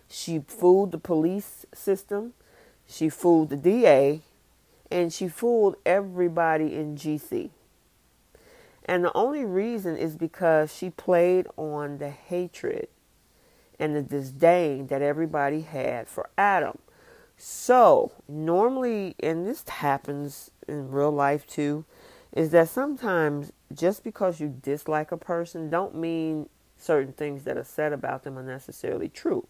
[0.09, 2.35] She fooled the police system.
[2.87, 4.21] She fooled the DA.
[4.91, 7.49] And she fooled everybody in GC.
[8.85, 12.89] And the only reason is because she played on the hatred
[13.79, 16.79] and the disdain that everybody had for Adam.
[17.37, 21.85] So, normally, and this happens in real life too,
[22.33, 27.65] is that sometimes just because you dislike a person don't mean certain things that are
[27.65, 29.47] said about them are necessarily true.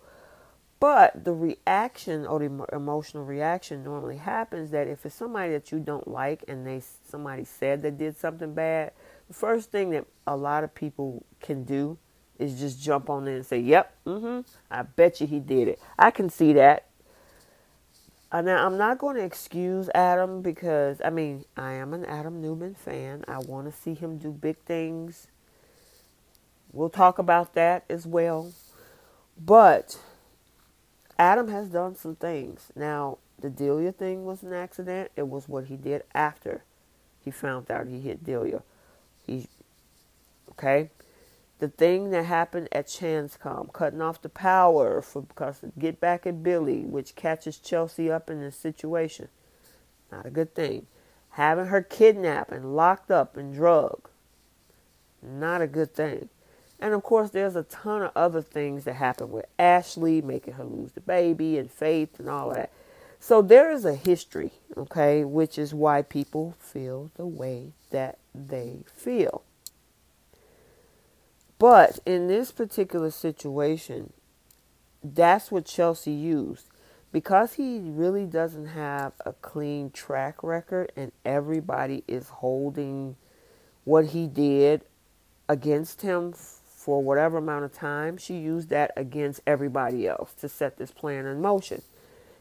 [0.82, 5.78] But the reaction or the emotional reaction normally happens that if it's somebody that you
[5.78, 8.90] don't like and they somebody said they did something bad,
[9.28, 11.98] the first thing that a lot of people can do
[12.36, 14.40] is just jump on there and say, "Yep, mm-hmm,
[14.72, 15.78] I bet you he did it.
[15.96, 16.88] I can see that.
[18.32, 22.42] Uh, now, I'm not going to excuse Adam because, I mean, I am an Adam
[22.42, 23.24] Newman fan.
[23.28, 25.28] I want to see him do big things.
[26.72, 28.50] We'll talk about that as well.
[29.38, 29.96] But
[31.18, 32.72] Adam has done some things.
[32.74, 35.10] Now, the Delia thing was an accident.
[35.16, 36.64] It was what he did after
[37.24, 38.62] he found out he hit Delia.
[39.26, 39.46] He,
[40.50, 40.90] okay?
[41.62, 46.42] the thing that happened at ChanceComm, cutting off the power for because get back at
[46.42, 49.28] Billy, which catches Chelsea up in this situation.
[50.10, 50.88] Not a good thing.
[51.30, 54.08] Having her kidnapped and locked up and drugged.
[55.22, 56.30] Not a good thing.
[56.82, 60.64] And of course, there's a ton of other things that happen with Ashley, making her
[60.64, 62.72] lose the baby and Faith and all that.
[63.20, 68.78] So there is a history, okay, which is why people feel the way that they
[68.92, 69.44] feel.
[71.60, 74.12] But in this particular situation,
[75.04, 76.66] that's what Chelsea used.
[77.12, 83.14] Because he really doesn't have a clean track record and everybody is holding
[83.84, 84.84] what he did
[85.48, 86.34] against him
[86.82, 91.26] for whatever amount of time, she used that against everybody else to set this plan
[91.26, 91.80] in motion.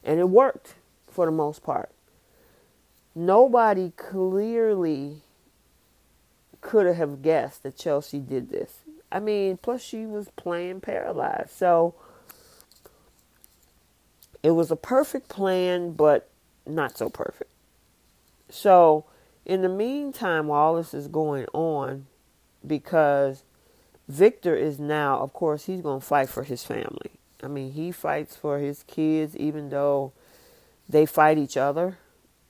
[0.04, 0.73] And it worked
[1.08, 1.91] for the most part.
[3.13, 5.17] Nobody clearly
[6.60, 8.80] could have guessed that Chelsea did this.
[9.12, 11.51] I mean, plus she was playing paralyzed.
[11.51, 11.93] So
[14.41, 16.27] it was a perfect plan, but
[16.65, 17.51] not so perfect.
[18.49, 19.06] So,
[19.45, 22.08] in the meantime, while this is going on,
[22.65, 23.43] because
[24.12, 27.12] Victor is now, of course, he's going to fight for his family.
[27.41, 30.12] I mean, he fights for his kids, even though
[30.89, 31.97] they fight each other,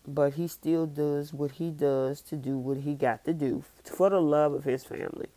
[0.07, 4.09] but he still does what he does to do what he got to do for
[4.09, 5.27] the love of his family.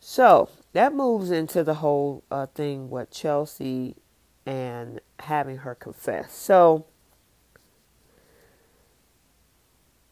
[0.00, 3.94] So that moves into the whole uh, thing with Chelsea
[4.44, 6.34] and having her confess.
[6.34, 6.86] So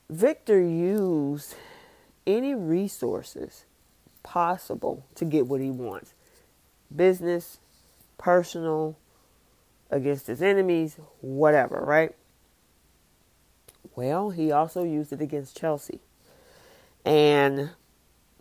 [0.09, 1.57] Victor used
[2.25, 3.65] any resources
[4.23, 6.15] possible to get what he wants
[6.95, 7.59] business,
[8.19, 8.97] personal,
[9.91, 12.15] against his enemies, whatever, right?
[13.95, 16.01] Well, he also used it against Chelsea.
[17.05, 17.71] And,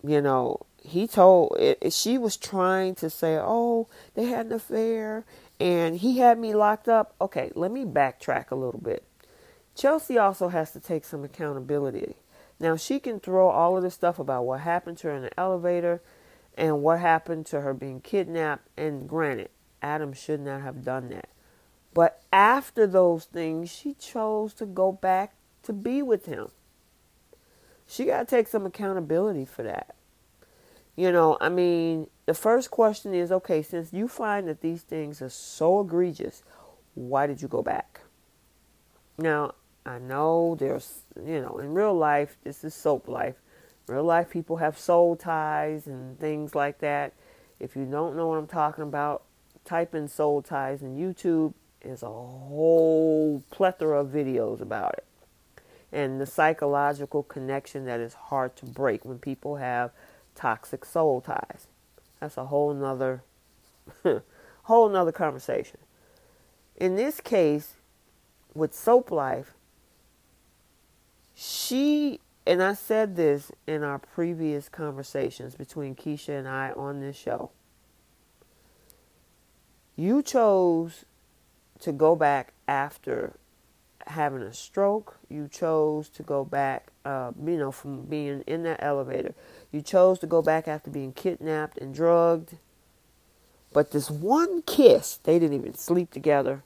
[0.04, 5.26] you know, he told, it, she was trying to say, oh, they had an affair
[5.60, 7.16] and he had me locked up.
[7.20, 9.04] Okay, let me backtrack a little bit.
[9.76, 12.16] Chelsea also has to take some accountability.
[12.62, 15.40] Now, she can throw all of this stuff about what happened to her in the
[15.40, 16.00] elevator
[16.56, 18.68] and what happened to her being kidnapped.
[18.78, 19.50] And granted,
[19.82, 21.30] Adam should not have done that.
[21.92, 26.50] But after those things, she chose to go back to be with him.
[27.88, 29.96] She got to take some accountability for that.
[30.96, 35.20] You know, I mean, the first question is okay, since you find that these things
[35.20, 36.44] are so egregious,
[36.94, 38.02] why did you go back?
[39.18, 43.36] Now, I know there's, you know, in real life, this is soap life.
[43.88, 47.14] Real life people have soul ties and things like that.
[47.60, 49.24] If you don't know what I'm talking about,
[49.66, 51.54] type in soul ties in YouTube.
[51.82, 55.06] There's a whole plethora of videos about it.
[55.92, 59.92] And the psychological connection that is hard to break when people have
[60.36, 61.68] toxic soul ties.
[62.20, 63.24] That's a whole nother
[64.64, 65.80] whole nother conversation.
[66.78, 67.74] In this case,
[68.54, 69.54] with Soap Life,
[71.42, 77.18] she, and I said this in our previous conversations between Keisha and I on this
[77.18, 77.50] show.
[79.96, 81.06] You chose
[81.80, 83.34] to go back after
[84.06, 85.18] having a stroke.
[85.30, 89.34] You chose to go back, uh, you know, from being in that elevator.
[89.72, 92.58] You chose to go back after being kidnapped and drugged.
[93.74, 96.62] But this one kiss, they didn't even sleep together.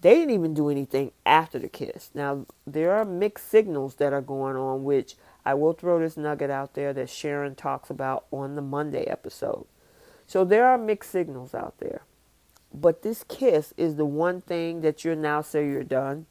[0.00, 2.10] They didn't even do anything after the kiss.
[2.14, 6.50] Now, there are mixed signals that are going on, which I will throw this nugget
[6.50, 9.66] out there that Sharon talks about on the Monday episode.
[10.26, 12.02] So there are mixed signals out there.
[12.72, 16.26] But this kiss is the one thing that you're now say you're done.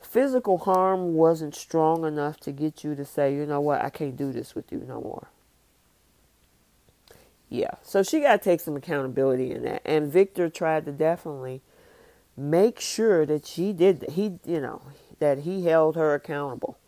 [0.00, 4.16] Physical harm wasn't strong enough to get you to say, you know what, I can't
[4.16, 5.28] do this with you no more.
[7.52, 7.72] Yeah.
[7.82, 9.82] So she got to take some accountability in that.
[9.84, 11.60] And Victor tried to definitely
[12.34, 14.80] make sure that she did he you know
[15.18, 16.78] that he held her accountable.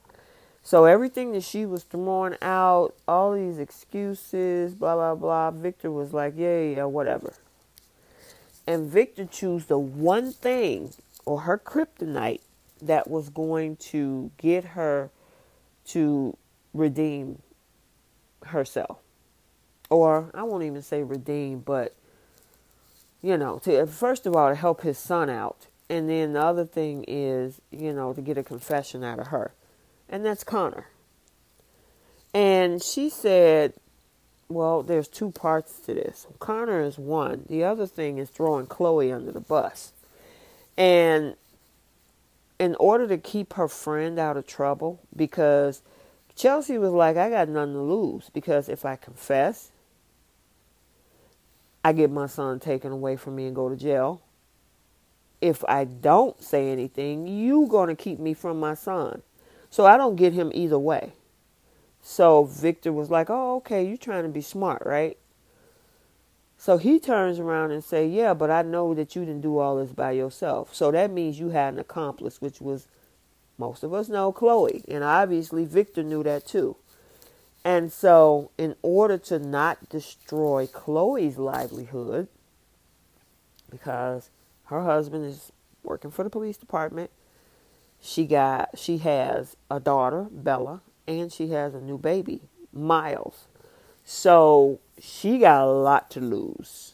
[0.62, 6.14] So everything that she was throwing out, all these excuses, blah blah blah, Victor was
[6.14, 7.34] like, yeah, yeah, whatever.
[8.66, 10.94] And Victor chose the one thing
[11.26, 12.40] or her kryptonite
[12.80, 15.10] that was going to get her
[15.88, 16.38] to
[16.72, 17.42] redeem
[18.46, 19.03] herself
[19.90, 21.94] or I won't even say redeem, but
[23.22, 26.42] you know, to uh, first of all to help his son out, and then the
[26.42, 29.52] other thing is, you know, to get a confession out of her,
[30.08, 30.88] and that's Connor.
[32.34, 33.74] And she said,
[34.48, 36.26] well, there's two parts to this.
[36.38, 37.44] Connor is one.
[37.48, 39.92] The other thing is throwing Chloe under the bus.
[40.76, 41.36] And
[42.58, 45.82] in order to keep her friend out of trouble, because
[46.36, 49.70] Chelsea was like, I got nothing to lose because if I confess,
[51.84, 54.22] I get my son taken away from me and go to jail.
[55.42, 59.20] If I don't say anything, you going to keep me from my son.
[59.68, 61.12] So I don't get him either way.
[62.00, 65.18] So Victor was like, "Oh, okay, you're trying to be smart, right?"
[66.56, 69.76] So he turns around and say, "Yeah, but I know that you didn't do all
[69.76, 70.74] this by yourself.
[70.74, 72.88] So that means you had an accomplice, which was
[73.58, 76.76] most of us know Chloe, and obviously Victor knew that too.
[77.64, 82.28] And so, in order to not destroy Chloe's livelihood,
[83.70, 84.30] because
[84.66, 85.50] her husband is
[85.82, 87.10] working for the police department,
[88.00, 92.42] she got she has a daughter, Bella, and she has a new baby,
[92.72, 93.46] Miles.
[94.04, 96.92] So she got a lot to lose.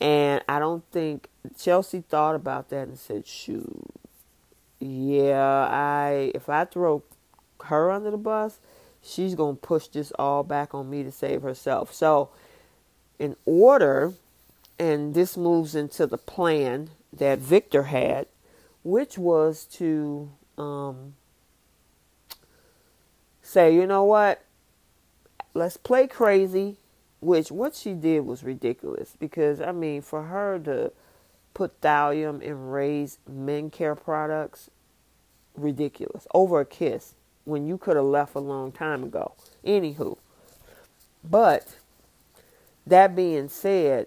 [0.00, 3.92] And I don't think Chelsea thought about that and said, shoot,
[4.80, 7.02] yeah, I if I throw
[7.64, 8.58] her under the bus,
[9.02, 11.92] she's going to push this all back on me to save herself.
[11.94, 12.30] So,
[13.18, 14.14] in order,
[14.78, 18.26] and this moves into the plan that Victor had,
[18.82, 21.14] which was to um,
[23.42, 24.42] say, you know what,
[25.54, 26.76] let's play crazy.
[27.20, 30.90] Which what she did was ridiculous because I mean, for her to
[31.52, 34.70] put thallium in Rey's men care products,
[35.54, 39.34] ridiculous over a kiss when you could have left a long time ago.
[39.64, 40.16] Anywho,
[41.22, 41.76] but
[42.86, 44.06] that being said,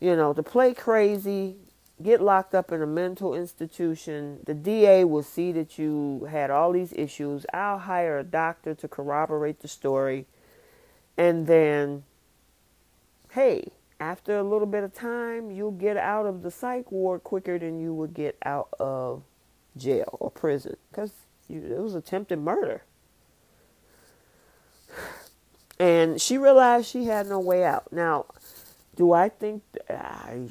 [0.00, 1.56] you know, to play crazy,
[2.02, 6.72] get locked up in a mental institution, the DA will see that you had all
[6.72, 7.44] these issues.
[7.52, 10.26] I'll hire a doctor to corroborate the story.
[11.16, 12.04] And then,
[13.32, 17.58] hey, after a little bit of time, you'll get out of the psych ward quicker
[17.58, 19.22] than you would get out of
[19.76, 21.12] jail or prison because
[21.56, 22.82] it was attempted murder.
[25.78, 27.90] And she realized she had no way out.
[27.92, 28.26] Now,
[28.96, 30.48] do I think I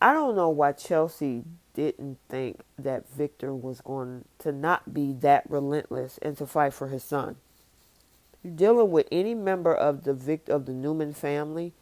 [0.00, 5.48] I don't know why Chelsea didn't think that Victor was going to not be that
[5.48, 7.36] relentless and to fight for his son.
[8.42, 11.72] You're dealing with any member of the Vic of the Newman family,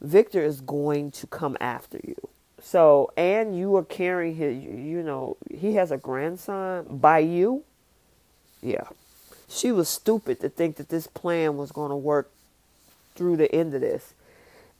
[0.00, 2.28] Victor is going to come after you.
[2.62, 7.64] So, and you are carrying his, you know, he has a grandson by you.
[8.62, 8.84] Yeah.
[9.48, 12.30] She was stupid to think that this plan was going to work
[13.14, 14.14] through the end of this.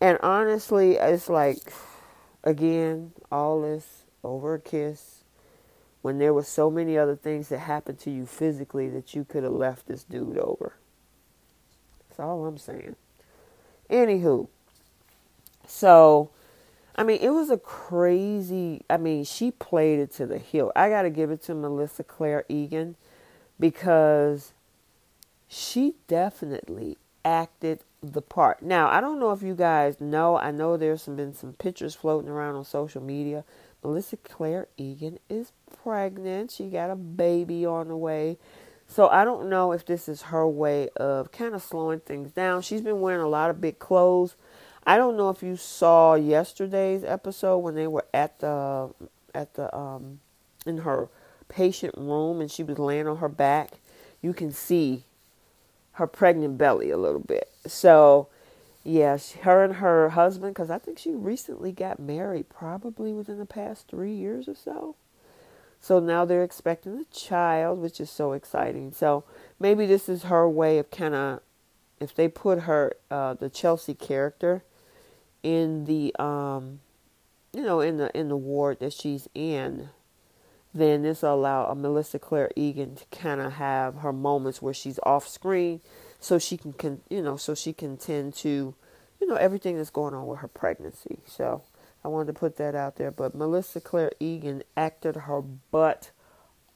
[0.01, 1.73] And honestly, it's like,
[2.45, 5.25] again, all this over a kiss
[6.03, 9.43] when there were so many other things that happened to you physically that you could
[9.43, 10.75] have left this dude over.
[12.09, 12.97] That's all I'm saying.
[13.91, 14.49] Anywho,
[15.67, 16.31] so,
[17.01, 20.71] I mean, it was a crazy, I mean, she played it to the hill.
[20.77, 22.95] I got to give it to Melissa Claire Egan
[23.59, 24.53] because
[25.49, 28.61] she definitely acted the part.
[28.61, 31.95] Now, I don't know if you guys know, I know there's some, been some pictures
[31.95, 33.45] floating around on social media.
[33.83, 36.51] Melissa Claire Egan is pregnant.
[36.51, 38.37] She got a baby on the way.
[38.87, 42.61] So I don't know if this is her way of kind of slowing things down.
[42.61, 44.37] She's been wearing a lot of big clothes.
[44.91, 48.91] I don't know if you saw yesterday's episode when they were at the
[49.33, 50.19] at the um
[50.67, 51.09] in her
[51.49, 53.75] patient room and she was laying on her back.
[54.21, 55.05] You can see
[55.93, 57.53] her pregnant belly a little bit.
[57.69, 58.27] So,
[58.83, 63.39] yeah, she, her and her husband, because I think she recently got married, probably within
[63.39, 64.97] the past three years or so.
[65.81, 68.91] So now they're expecting a child, which is so exciting.
[68.93, 69.23] So
[69.61, 71.43] maybe this is her way of kind of,
[72.01, 74.65] if they put her, uh, the Chelsea character,
[75.43, 76.81] in the, um,
[77.53, 79.89] you know, in the in the ward that she's in,
[80.73, 84.75] then this will allow a Melissa Claire Egan to kind of have her moments where
[84.75, 85.81] she's off screen,
[86.21, 88.75] so she can, can, you know, so she can tend to,
[89.21, 91.19] you know, everything that's going on with her pregnancy.
[91.27, 91.63] So
[92.05, 93.11] I wanted to put that out there.
[93.11, 96.11] But Melissa Claire Egan acted her butt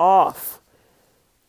[0.01, 0.61] off,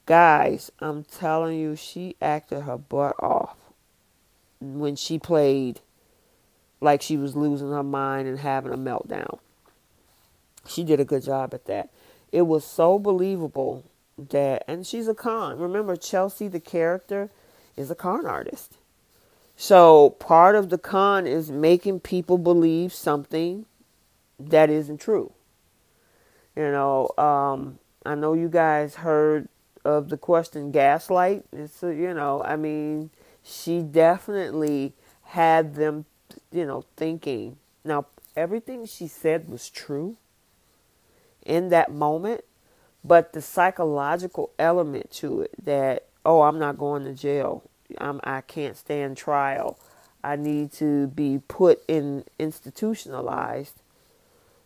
[0.06, 0.72] guys.
[0.80, 3.58] I'm telling you, she acted her butt off
[4.60, 5.82] when she played
[6.82, 9.40] like she was losing her mind and having a meltdown.
[10.68, 11.90] She did a good job at that
[12.36, 13.86] it was so believable
[14.18, 15.58] that, and she's a con.
[15.58, 17.30] Remember, Chelsea, the character,
[17.78, 18.78] is a con artist.
[19.56, 23.66] So part of the con is making people believe something
[24.38, 25.32] that isn't true.
[26.58, 29.48] You know, um, I know you guys heard
[29.86, 31.46] of the question gaslight.
[31.54, 33.12] It's you know, I mean,
[33.44, 34.92] she definitely
[35.24, 36.04] had them,
[36.56, 37.58] you know, thinking.
[37.84, 40.18] Now, everything she said was true,
[41.46, 42.44] in that moment,
[43.04, 47.64] but the psychological element to it that oh, I'm not going to jail.
[48.00, 49.78] I'm I can't stand trial.
[50.24, 53.82] I need to be put in institutionalized.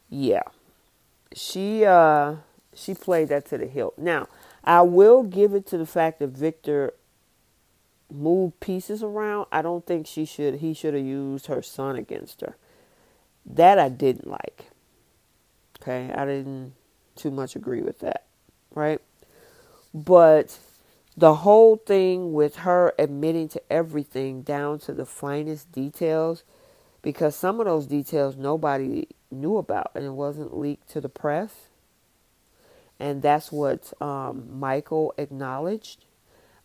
[0.10, 0.44] Yeah.
[1.34, 2.36] She uh
[2.74, 3.98] she played that to the hilt.
[3.98, 4.30] Now,
[4.64, 6.94] I will give it to the fact that Victor
[8.12, 9.48] moved pieces around.
[9.52, 12.56] I don't think she should he should have used her son against her.
[13.46, 14.66] That I didn't like.
[15.82, 16.74] Okay, I didn't
[17.16, 18.26] too much agree with that,
[18.74, 19.00] right?
[19.94, 20.58] But
[21.16, 26.44] the whole thing with her admitting to everything down to the finest details,
[27.02, 31.54] because some of those details nobody knew about and it wasn't leaked to the press.
[33.00, 36.06] And that's what um, Michael acknowledged.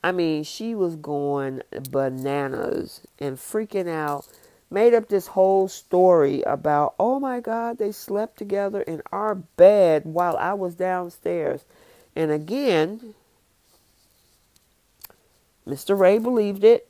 [0.05, 4.29] I mean, she was going bananas and freaking out.
[4.71, 10.05] Made up this whole story about, oh my God, they slept together in our bed
[10.05, 11.65] while I was downstairs.
[12.15, 13.15] And again,
[15.67, 15.99] Mr.
[15.99, 16.87] Rey believed it.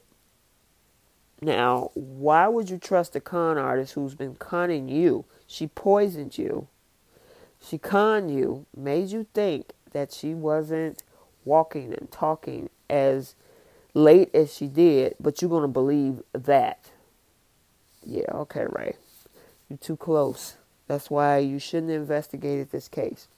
[1.41, 5.25] Now, why would you trust a con artist who's been conning you?
[5.47, 6.67] She poisoned you.
[7.65, 11.05] She conned you, made you think that she wasn't
[11.45, 13.35] walking and talking as
[13.95, 16.91] late as she did, but you're going to believe that.
[18.05, 18.97] Yeah, okay, Rey.
[19.69, 20.57] You're too close.
[20.87, 23.29] That's why you shouldn't have investigated this case.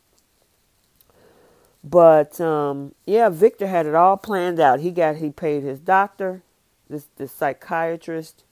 [1.84, 4.80] But um, yeah, Victor had it all planned out.
[4.80, 6.42] He got he paid his doctor,
[6.90, 8.42] this this psychiatrist,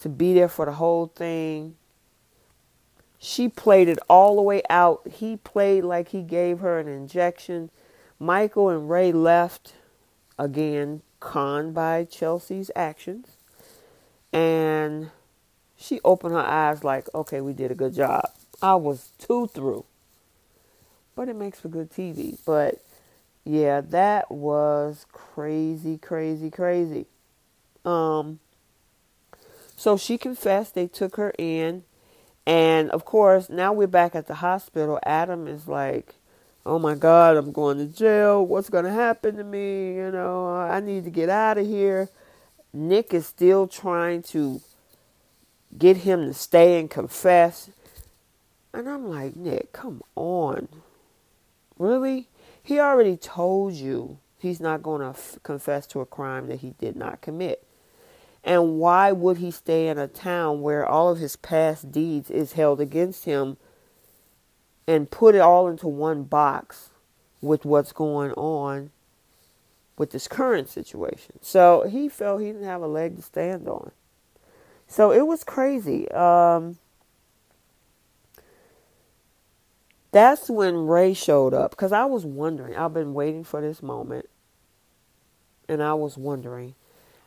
[0.00, 1.76] to be there for the whole thing.
[3.18, 5.06] She played it all the way out.
[5.10, 7.70] He played like he gave her an injection.
[8.18, 9.74] Michael and Rey left
[10.38, 13.28] again, conned by Chelsea's actions.
[14.32, 15.10] And
[15.76, 18.30] she opened her eyes like, okay, we did a good job.
[18.60, 19.84] I was too through.
[21.14, 22.38] But it makes for good TV.
[22.44, 22.82] But
[23.44, 27.06] yeah, that was crazy, crazy, crazy.
[27.84, 28.40] Um
[29.76, 31.84] so she confessed they took her in
[32.48, 34.98] and of course, now we're back at the hospital.
[35.04, 36.14] Adam is like,
[36.68, 38.46] oh my God, I'm going to jail.
[38.46, 39.94] What's going to happen to me?
[39.94, 42.10] You know, I need to get out of here.
[42.74, 44.60] Nick is still trying to
[45.76, 47.70] get him to stay and confess.
[48.74, 50.68] And I'm like, Nick, come on.
[51.78, 52.28] Really?
[52.62, 56.74] He already told you he's not going to f- confess to a crime that he
[56.78, 57.66] did not commit.
[58.44, 62.52] And why would he stay in a town where all of his past deeds is
[62.52, 63.56] held against him
[64.88, 66.88] and put it all into one box
[67.42, 68.90] with what's going on
[69.98, 71.38] with this current situation?
[71.42, 73.92] So he felt he didn't have a leg to stand on.
[74.88, 76.10] So it was crazy.
[76.10, 76.78] Um,
[80.10, 82.74] that's when Rey showed up because I was wondering.
[82.74, 84.26] I've been waiting for this moment,
[85.68, 86.74] and I was wondering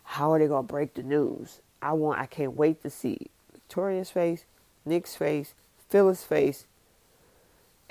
[0.03, 1.61] how are they gonna break the news?
[1.79, 4.45] I want I can't wait to see Victoria's face,
[4.83, 5.53] Nick's face,
[5.89, 6.65] Phyllis' face.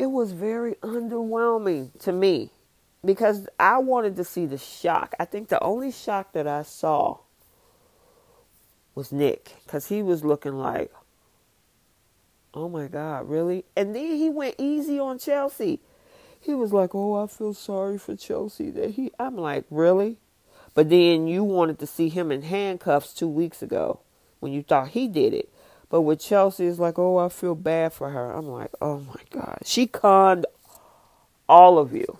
[0.01, 2.53] It was very underwhelming to me
[3.05, 5.14] because I wanted to see the shock.
[5.20, 7.18] I think the only shock that I saw
[8.94, 10.90] was Nick because he was looking like,
[12.55, 13.66] oh my God, really?
[13.76, 15.80] And then he went easy on Chelsea.
[16.40, 19.12] He was like, oh, I feel sorry for Chelsea that he.
[19.18, 20.16] I'm like, really?
[20.72, 24.01] But then you wanted to see him in handcuffs two weeks ago
[24.38, 25.53] when you thought he did it.
[25.91, 28.32] But with Chelsea, it's like, oh, I feel bad for her.
[28.32, 29.59] I'm like, oh my God.
[29.64, 30.47] She conned
[31.49, 32.18] all of you.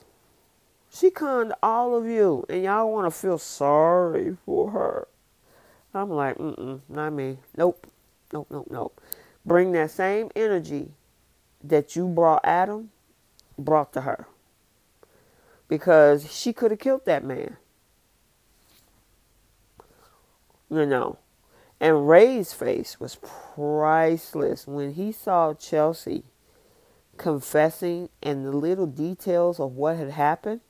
[0.93, 2.45] She conned all of you.
[2.51, 5.09] And y'all want to feel sorry for her.
[5.95, 7.39] I'm like, mm mm, not me.
[7.57, 7.87] Nope.
[8.33, 9.01] Nope, nope, nope.
[9.47, 10.91] Bring that same energy
[11.64, 12.91] that you brought Adam,
[13.59, 14.27] brought to her.
[15.68, 17.57] Because she could have killed that man
[20.71, 21.18] you know.
[21.81, 23.16] And Rey's face was
[23.57, 26.24] priceless when he saw Chelsea
[27.16, 30.61] confessing and the little details of what had happened.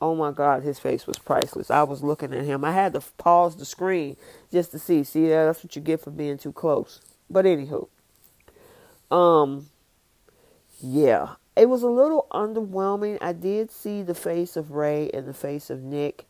[0.00, 1.70] Oh my God, his face was priceless.
[1.70, 2.64] I was looking at him.
[2.64, 4.16] I had to pause the screen
[4.52, 5.04] just to see.
[5.04, 7.00] See, that's what you get for being too close.
[7.30, 7.88] But anywho,
[9.10, 9.68] um,
[10.80, 13.18] yeah, it was a little underwhelming.
[13.20, 16.26] I did see the face of Rey and the face of Nick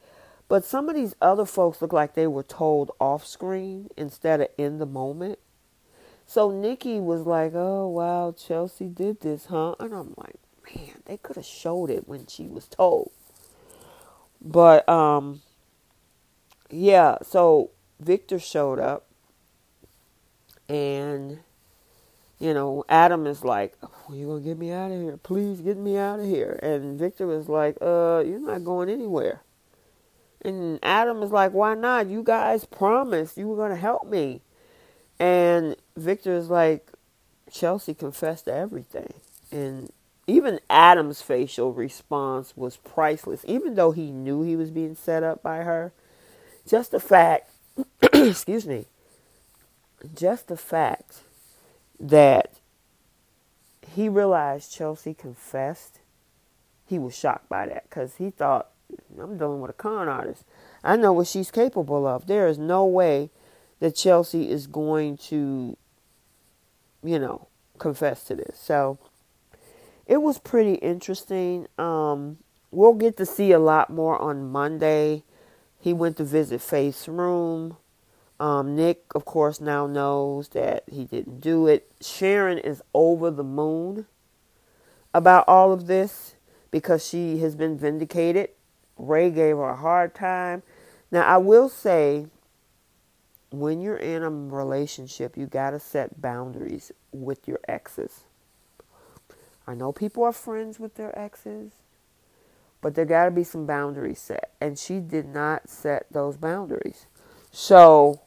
[0.54, 4.46] but some of these other folks look like they were told off screen instead of
[4.56, 5.40] in the moment.
[6.28, 11.16] So Nikki was like, "Oh wow, Chelsea did this, huh?" And I'm like, "Man, they
[11.16, 13.10] could have showed it when she was told."
[14.40, 15.42] But um
[16.70, 19.06] yeah, so Victor showed up
[20.68, 21.40] and
[22.38, 25.16] you know, Adam is like, oh, "You gonna get me out of here?
[25.16, 29.43] Please get me out of here." And Victor was like, "Uh, you're not going anywhere."
[30.44, 32.08] And Adam is like, why not?
[32.08, 34.42] You guys promised you were going to help me.
[35.18, 36.90] And Victor is like,
[37.50, 39.14] Chelsea confessed to everything.
[39.50, 39.90] And
[40.26, 45.42] even Adam's facial response was priceless, even though he knew he was being set up
[45.42, 45.92] by her.
[46.66, 47.50] Just the fact,
[48.02, 48.86] excuse me,
[50.14, 51.20] just the fact
[52.00, 52.54] that
[53.94, 56.00] he realized Chelsea confessed,
[56.86, 58.70] he was shocked by that because he thought
[59.20, 60.44] I'm dealing with a con artist.
[60.82, 62.26] I know what she's capable of.
[62.26, 63.30] There is no way
[63.80, 65.76] that Chelsea is going to,
[67.02, 68.58] you know, confess to this.
[68.58, 68.98] So
[70.06, 71.66] it was pretty interesting.
[71.78, 72.38] Um,
[72.70, 75.22] we'll get to see a lot more on Monday.
[75.80, 77.76] He went to visit Faith's room.
[78.40, 81.90] Um, Nick, of course, now knows that he didn't do it.
[82.00, 84.06] Sharon is over the moon
[85.14, 86.34] about all of this
[86.70, 88.50] because she has been vindicated.
[88.96, 90.62] Rey gave her a hard time.
[91.10, 92.26] Now, I will say,
[93.50, 98.24] when you're in a relationship, you got to set boundaries with your exes.
[99.66, 101.72] I know people are friends with their exes,
[102.80, 104.52] but there got to be some boundaries set.
[104.60, 107.06] And she did not set those boundaries.
[107.50, 108.20] So,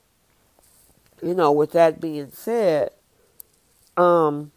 [1.22, 2.92] you know, with that being said,
[3.96, 4.52] um,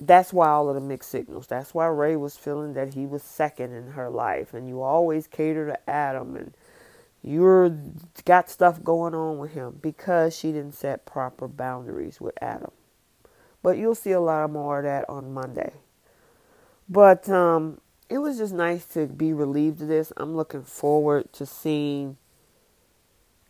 [0.00, 1.46] that's why all of the mixed signals.
[1.46, 5.26] That's why Rey was feeling that he was second in her life, and you always
[5.26, 6.54] cater to Adam, and
[7.22, 7.76] you're
[8.24, 12.70] got stuff going on with him because she didn't set proper boundaries with Adam.
[13.62, 15.72] But you'll see a lot more of that on Monday.
[16.88, 20.12] But um, it was just nice to be relieved of this.
[20.16, 22.16] I'm looking forward to seeing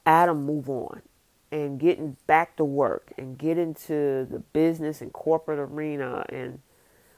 [0.06, 1.02] Adam move on
[1.50, 6.60] and getting back to work and get into the business and corporate arena and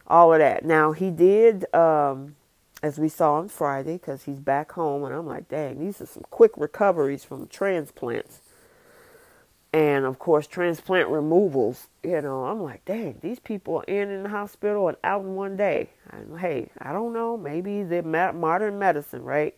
[0.07, 0.64] all of that.
[0.64, 2.37] Now he did, um,
[2.83, 6.07] as we saw on Friday, because he's back home, and I'm like, dang, these are
[6.07, 8.41] some quick recoveries from transplants,
[9.72, 11.89] and of course transplant removals.
[12.03, 15.35] You know, I'm like, dang, these people are in in the hospital and out in
[15.35, 15.91] one day.
[16.11, 19.55] And hey, I don't know, maybe the modern medicine, right?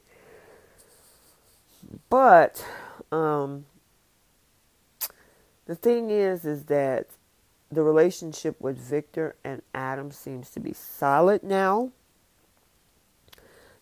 [2.10, 2.64] But
[3.10, 3.64] um,
[5.66, 7.06] the thing is, is that
[7.70, 11.90] the relationship with Victor and Adam seems to be solid now.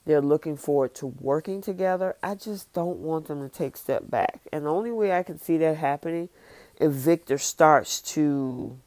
[0.07, 2.16] They're looking forward to working together.
[2.22, 4.41] I just don't want them to take a step back.
[4.53, 6.28] And the only way I can see that happening
[6.76, 8.78] if Victor starts to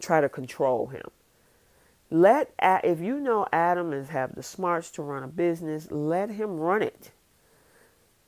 [0.00, 1.10] try to control him.
[2.10, 6.58] Let if you know Adam is have the smarts to run a business, let him
[6.58, 7.10] run it.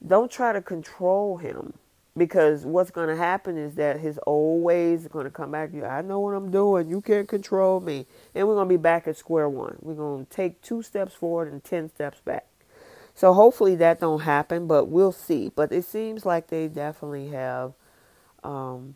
[0.06, 1.74] Don't try to control him
[2.16, 5.70] because what's going to happen is that his old ways are going to come back
[5.72, 5.84] you.
[5.84, 6.88] I know what I'm doing.
[6.88, 8.06] You can't control me.
[8.34, 9.76] And we're going to be back at square one.
[9.80, 12.46] We're going to take two steps forward and 10 steps back.
[13.14, 15.50] So hopefully that don't happen, but we'll see.
[15.54, 17.72] But it seems like they definitely have
[18.44, 18.94] um,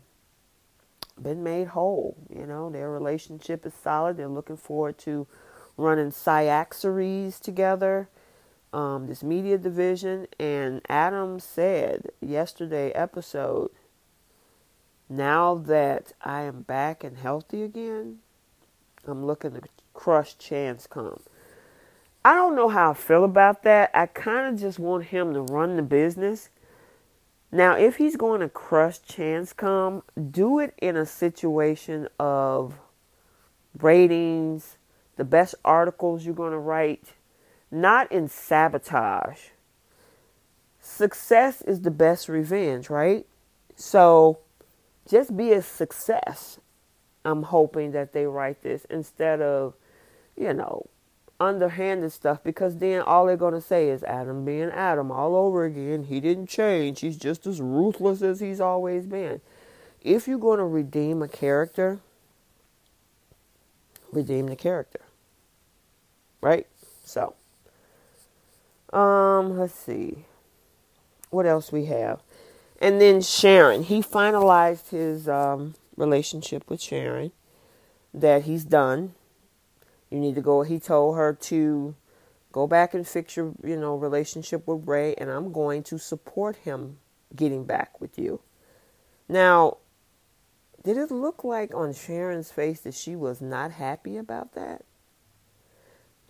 [1.21, 2.17] been made whole.
[2.29, 4.17] You know, their relationship is solid.
[4.17, 5.27] They're looking forward to
[5.75, 6.75] running SCI-Arc
[7.41, 8.09] together
[8.73, 13.71] um, this media division, and Adam said yesterday episode,
[15.09, 18.19] now that I am back and healthy again,
[19.05, 19.61] I'm looking to
[19.93, 21.21] crush ChanceComm.
[22.25, 23.89] I don't know how I feel about that.
[23.93, 26.49] I kind of just want him to run the business.
[27.51, 32.77] Now, if he's going to crush ChanceComm, do it in a situation of
[33.79, 34.77] ratings,
[35.15, 37.13] the best articles you're going to write,
[37.71, 39.49] not in sabotage.
[40.79, 43.25] Success is the best revenge, right?
[43.75, 44.39] So
[45.07, 46.59] just be a success.
[47.25, 49.73] I'm hoping that they write this instead of,
[50.37, 50.87] you know,
[51.39, 55.65] underhanded stuff because then all they're going to say is Adam being Adam all over
[55.65, 56.05] again.
[56.05, 57.01] He didn't change.
[57.01, 59.41] He's just as ruthless as he's always been.
[60.01, 61.99] If you're going to redeem a character,
[64.11, 65.01] redeem the character.
[66.41, 66.65] Right?
[67.03, 67.35] So.
[68.93, 70.25] Um, let's see.
[71.29, 72.21] What else we have?
[72.79, 77.31] And then Sharon, he finalized his um, relationship with Sharon
[78.13, 79.13] that he's done.
[80.09, 80.61] You need to go.
[80.61, 81.95] He told her to
[82.51, 86.55] go back and fix your, you know, relationship with Rey, and I'm going to support
[86.57, 86.97] him
[87.35, 88.39] getting back with you.
[89.27, 89.77] Now,
[90.83, 94.85] did it look like on Sharon's face that she was not happy about that?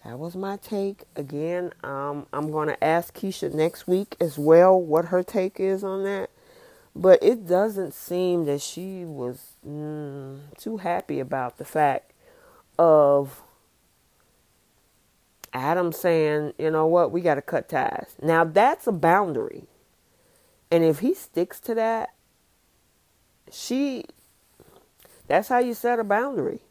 [0.08, 1.04] That was my take.
[1.18, 5.84] Again, um, I'm going to ask Keisha next week as well what her take is
[5.84, 6.30] on that.
[6.96, 12.14] But it doesn't seem that she was mm, too happy about the fact
[12.80, 13.42] of
[15.52, 18.16] Adam saying, you know what, we got to cut ties.
[18.22, 19.66] Now, that's a boundary.
[20.72, 22.14] And if he sticks to that,
[23.52, 24.06] she,
[25.28, 26.62] that's how you set a boundary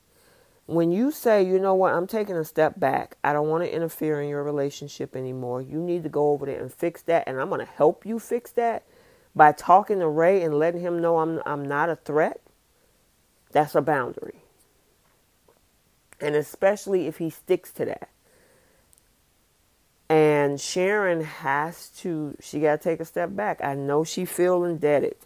[0.67, 3.73] when you say, you know what, I'm taking a step back, I don't want to
[3.73, 7.41] interfere in your relationship anymore, you need to go over there and fix that, and
[7.41, 8.83] I'm going to help you fix that
[9.35, 12.41] by talking to Rey and letting him know I'm, I'm not a threat,
[13.53, 14.43] that's a boundary.
[16.21, 18.09] And especially if he sticks to that.
[20.09, 23.63] And Sharon has to, she got to take a step back.
[23.63, 25.17] I know she feel indebted.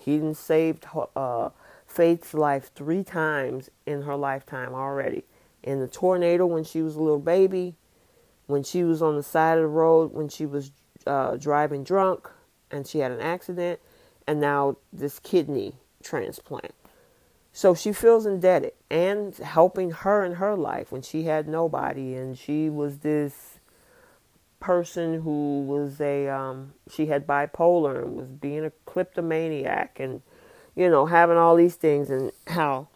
[0.00, 1.50] He didn't saved uh,
[1.96, 5.24] Faith's life three times in her lifetime already.
[5.62, 7.74] In the tornado when she was a little baby,
[8.46, 10.72] when she was on the side of the road when she was
[11.06, 12.28] uh, driving drunk
[12.70, 13.80] and she had an accident,
[14.26, 16.74] and now this kidney transplant.
[17.54, 22.36] So she feels indebted and helping her in her life when she had nobody and
[22.36, 23.58] she was this
[24.60, 30.20] person who was a um, she had bipolar and was being a kleptomaniac and
[30.76, 32.86] you know having all these things and how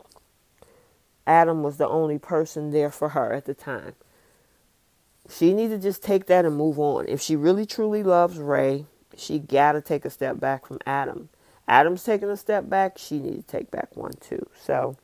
[1.27, 3.95] Adam was the only person there for her at the time.
[5.29, 7.07] She needs to just take that and move on.
[7.09, 11.29] If she really truly loves Rey, she got to take a step back from Adam
[11.71, 12.99] Adam's taking a step back.
[12.99, 14.45] She needs to take back one too.
[14.61, 14.97] So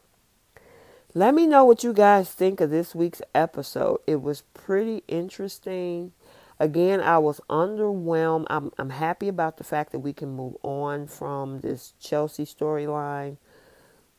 [1.15, 4.01] let me know what you guys think of this week's episode.
[4.05, 6.11] It was pretty interesting.
[6.59, 8.47] Again, I was underwhelmed.
[8.49, 13.37] I'm, I'm happy about the fact that we can move on from this Chelsea storyline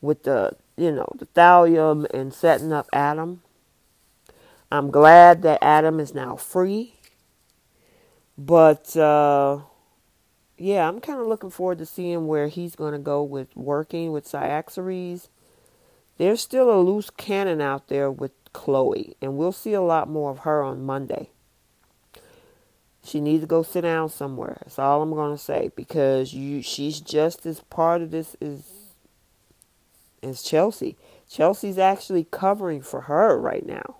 [0.00, 3.42] with the, you know, the thallium and setting up Adam.
[4.70, 6.94] I'm glad that Adam is now free.
[8.36, 9.60] But, uh,
[10.56, 14.12] yeah, I'm kind of looking forward to seeing where he's going to go with working
[14.12, 15.28] with Cyaxares.
[16.18, 20.30] There's still a loose cannon out there with Chloe, and we'll see a lot more
[20.30, 21.30] of her on Monday.
[23.04, 24.58] She needs to go sit down somewhere.
[24.60, 28.64] That's all I'm to say because you she's just as part of this as
[30.22, 30.96] as Chelsea.
[31.30, 33.96] Chelsea's actually covering for her right now.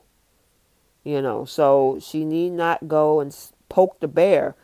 [1.04, 3.34] You know, so she need not go and
[3.68, 4.56] poke the bear,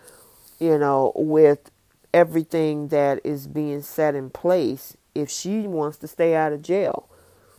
[0.58, 1.70] you know, with
[2.12, 7.08] everything that is being set in place if she wants to stay out of jail.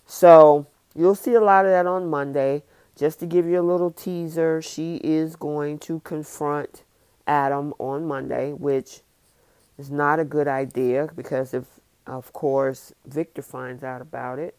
[0.05, 2.63] So you'll see a lot of that on Monday.
[2.97, 6.83] Just to give you a little teaser, she is going to confront
[7.27, 9.01] Adam on Monday, which
[9.77, 11.65] is not a good idea because if,
[12.07, 14.55] of course, Victor finds out about it,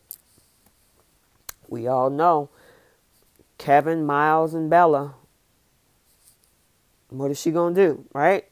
[1.69, 2.51] we all know
[3.59, 5.15] Kevin, Miles, and Bella.
[7.09, 8.45] What is she going to do, right?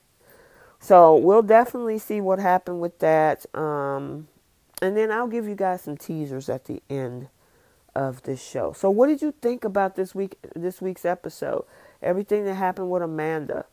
[0.80, 3.45] So we'll definitely see what happened with that.
[3.55, 4.28] Um,
[4.80, 7.28] and then I'll give you guys some teasers at the end
[7.95, 8.72] of this show.
[8.72, 11.64] So what did you think about this week this week's episode?
[12.03, 13.66] Everything that happened with Amanda.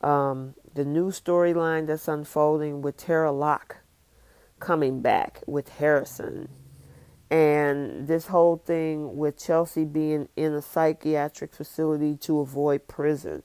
[0.00, 3.78] Um, the new storyline that's unfolding with Tara Locke
[4.60, 6.48] coming back with Harrison.
[7.30, 13.42] And this whole thing with Chelsea being in a psychiatric facility to avoid prison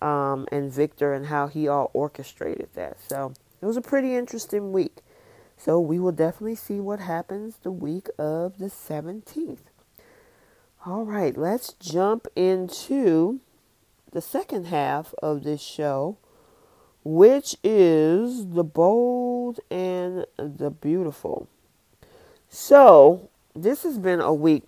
[0.00, 2.98] um, and Victor and how he all orchestrated that.
[3.08, 4.98] So it was a pretty interesting week.
[5.64, 9.60] So we will definitely see what happens the week of the 17th.
[10.84, 13.38] All right, let's jump into
[14.10, 16.16] the second half of this show,
[17.04, 21.46] which is the bold and the beautiful.
[22.48, 24.64] So this has been a week.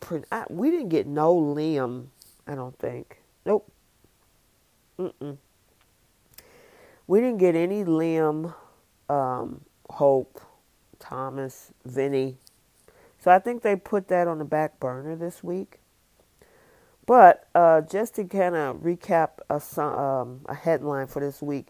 [0.48, 2.06] We didn't get no Liam,
[2.46, 3.18] I don't think.
[3.44, 3.68] Nope.
[5.00, 5.38] Mm-mm.
[7.08, 8.54] We didn't get any Liam,
[9.08, 10.40] um, Hope,
[11.04, 12.36] Thomas, Vinny.
[13.18, 15.78] So I think they put that on the back burner this week.
[17.06, 21.68] But uh, just to kind of recap a, um, a headline for this week,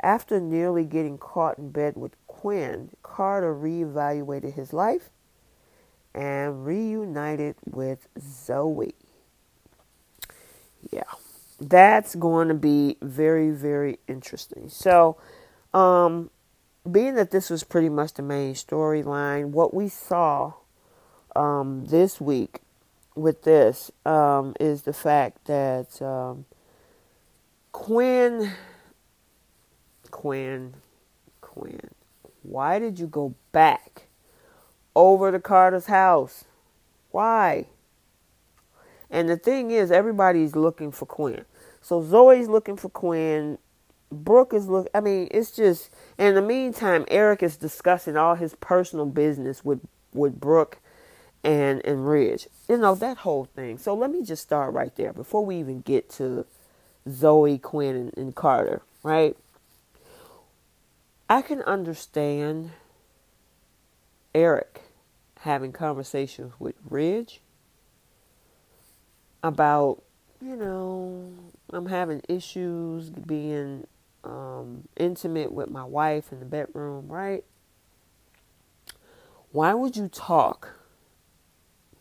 [0.00, 5.10] after nearly getting caught in bed with Quinn, Carter reevaluated his life
[6.14, 8.94] and reunited with Zoe.
[10.92, 11.02] Yeah
[11.60, 14.68] that's going to be very, very interesting.
[14.68, 15.16] So,
[15.72, 16.30] um,
[16.90, 20.54] being that this was pretty much the main storyline, what we saw
[21.34, 22.60] um, this week
[23.14, 26.44] with this um, is the fact that um,
[27.72, 28.52] Quinn,
[30.10, 30.74] Quinn,
[31.40, 31.90] Quinn,
[32.42, 34.06] why did you go back
[34.94, 36.44] over to Carter's house?
[37.10, 37.66] Why?
[39.10, 41.44] And the thing is, everybody's looking for Quinn.
[41.80, 43.58] So Zoe's looking for Quinn.
[44.12, 44.88] Brooke is look.
[44.94, 45.90] I mean, it's just.
[46.18, 49.80] in the meantime, Eric is discussing all his personal business with
[50.12, 50.78] with Brooke
[51.42, 52.48] and and Ridge.
[52.68, 53.78] You know that whole thing.
[53.78, 56.46] So let me just start right there before we even get to
[57.08, 58.82] Zoe, Quinn, and, and Carter.
[59.02, 59.36] Right.
[61.28, 62.70] I can understand
[64.34, 64.82] Eric
[65.40, 67.40] having conversations with Ridge
[69.42, 70.02] about,
[70.40, 71.32] you know,
[71.72, 73.86] I'm having issues being
[74.26, 77.44] um, intimate with my wife in the bedroom, right?
[79.52, 80.74] Why would you talk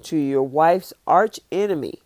[0.03, 1.99] to your wife's arch enemy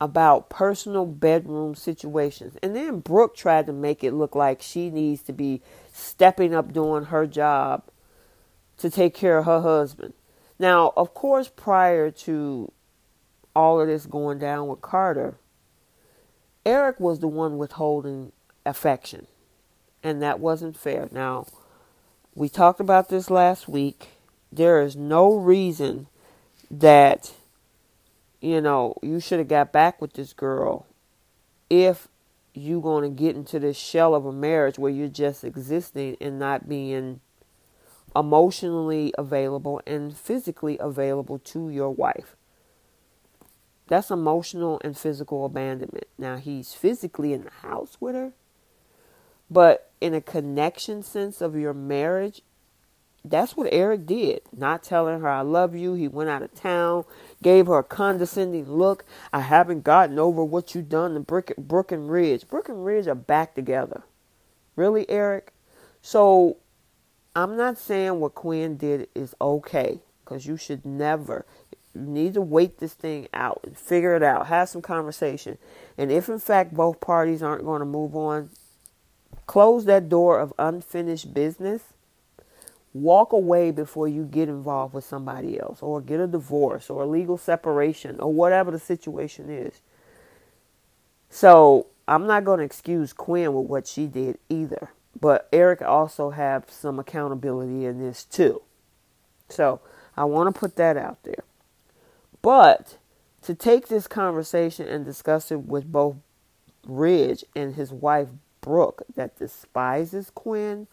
[0.00, 2.56] about personal bedroom situations?
[2.62, 5.62] And then Brooke tried to make it look like she needs to be
[5.92, 7.84] stepping up doing her job
[8.76, 10.12] to take care of her husband.
[10.58, 12.70] Now, of course, prior to
[13.56, 15.38] all of this going down with Carter,
[16.66, 18.32] Eric was the one withholding
[18.66, 19.26] affection,
[20.02, 21.08] and that wasn't fair.
[21.10, 21.46] Now,
[22.34, 24.08] we talked about this last week.
[24.52, 26.06] There is no reason
[26.70, 27.32] that
[28.40, 30.86] you know you should have got back with this girl
[31.70, 32.08] if
[32.54, 36.38] you're going to get into this shell of a marriage where you're just existing and
[36.38, 37.20] not being
[38.14, 42.36] emotionally available and physically available to your wife.
[43.88, 46.06] That's emotional and physical abandonment.
[46.16, 48.32] Now, he's physically in the house with her,
[49.50, 52.42] but in a connection sense of your marriage,
[53.24, 54.42] that's what Eric did.
[54.54, 55.94] Not telling her I love you.
[55.94, 57.04] He went out of town,
[57.42, 59.04] gave her a condescending look.
[59.32, 62.46] I haven't gotten over what you done to Brooke, Brooke and Ridge.
[62.46, 64.02] Brooke and Ridge are back together.
[64.76, 65.52] Really, Eric?
[66.02, 66.58] So
[67.34, 71.46] I'm not saying what Quinn did is okay, because you should never.
[71.94, 74.48] You need to wait this thing out and figure it out.
[74.48, 75.56] Have some conversation.
[75.96, 78.50] And if in fact both parties aren't going to move on,
[79.46, 81.82] close that door of unfinished business
[82.94, 87.06] walk away before you get involved with somebody else or get a divorce or a
[87.06, 89.80] legal separation or whatever the situation is.
[91.28, 94.90] So I'm not going to excuse Quinn with what she did either.
[95.20, 98.62] But Eric also have some accountability in this too.
[99.48, 99.80] So
[100.16, 101.44] I want to put that out there.
[102.42, 102.98] But
[103.42, 106.16] to take this conversation and discuss it with both
[106.86, 108.28] Ridge and his wife
[108.64, 110.86] Brooke that despises Quinn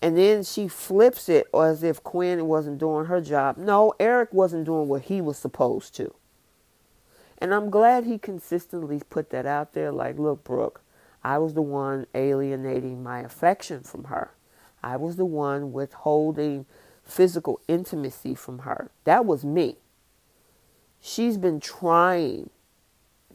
[0.00, 3.56] and then she flips it as if Quinn wasn't doing her job.
[3.56, 6.14] No, Eric wasn't doing what he was supposed to.
[7.38, 10.82] And I'm glad he consistently put that out there like, look, Brooke,
[11.24, 14.34] I was the one alienating my affection from her.
[14.82, 16.66] I was the one withholding
[17.02, 18.90] physical intimacy from her.
[19.04, 19.78] That was me.
[21.00, 22.50] She's been trying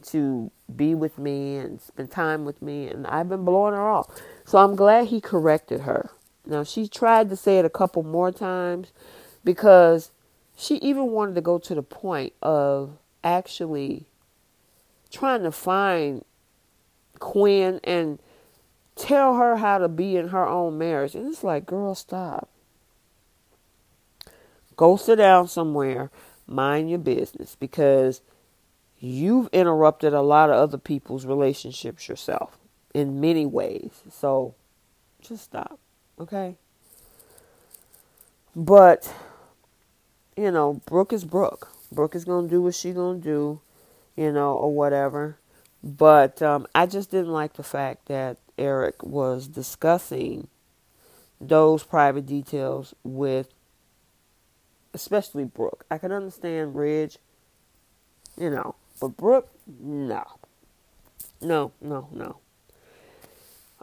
[0.03, 4.21] to be with me and spend time with me, and I've been blowing her off.
[4.45, 6.11] So I'm glad he corrected her.
[6.45, 8.91] Now, she tried to say it a couple more times
[9.43, 10.11] because
[10.57, 14.05] she even wanted to go to the point of actually
[15.09, 16.25] trying to find
[17.19, 18.19] Quinn and
[18.95, 21.15] tell her how to be in her own marriage.
[21.15, 22.49] And it's like, girl, stop.
[24.75, 26.09] Go sit down somewhere,
[26.47, 28.21] mind your business because
[29.03, 32.57] you've interrupted a lot of other people's relationships yourself
[32.93, 33.91] in many ways.
[34.09, 34.55] So
[35.21, 35.77] just stop.
[36.17, 36.55] Okay?
[38.55, 39.13] But,
[40.37, 41.67] you know, Brooke is Brooke.
[41.91, 43.59] Brooke is going to do what she's going to do,
[44.15, 45.37] you know, or whatever.
[45.83, 50.47] But um, I just didn't like the fact that Eric was discussing
[51.41, 53.49] those private details with,
[54.93, 55.85] especially Brooke.
[55.91, 57.17] I can understand Ridge,
[58.37, 60.23] you know, but Brooke, no.
[61.41, 62.37] No, no, no.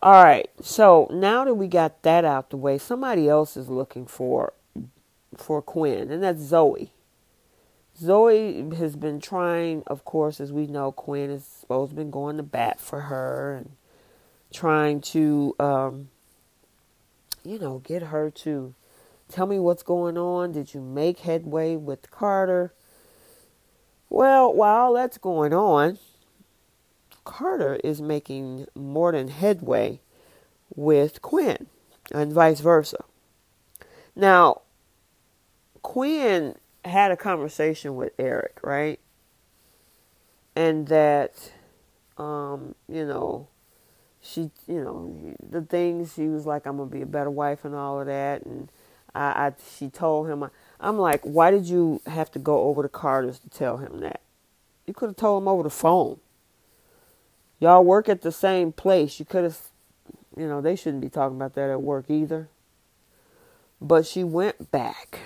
[0.03, 0.49] All right.
[0.63, 4.55] So now that we got that out the way, somebody else is looking for
[5.37, 6.95] for Quinn, and that's Zoe.
[7.99, 12.43] Zoe has been trying, of course, as we know, Quinn has supposed been going to
[12.43, 13.73] bat for her and
[14.51, 16.09] trying to, um,
[17.45, 18.75] you know, get her to
[19.29, 20.53] tell me what's going on.
[20.53, 22.73] Did you make headway with Carter?
[24.11, 25.99] Well, while that's going on,
[27.25, 30.01] Carter is making more than headway
[30.75, 31.67] with Quinn,
[32.13, 33.05] and vice versa.
[34.17, 34.63] Now,
[35.83, 38.99] Quinn had a conversation with Eric, right?
[40.57, 41.53] And that,
[42.19, 43.47] um, you know,
[44.21, 47.77] she, you know, the things she was like, I'm gonna be a better wife and
[47.77, 48.71] all of that, and
[49.15, 50.51] I, I she told him,
[50.81, 54.23] I'm like, why did you have to go over to Carter's to tell him that?
[54.87, 56.19] You could have told him over the phone.
[57.59, 59.19] Y'all work at the same place.
[59.19, 59.59] You could have,
[60.37, 62.49] you know, they shouldn't be talking about that at work either.
[63.81, 65.21] But she went back.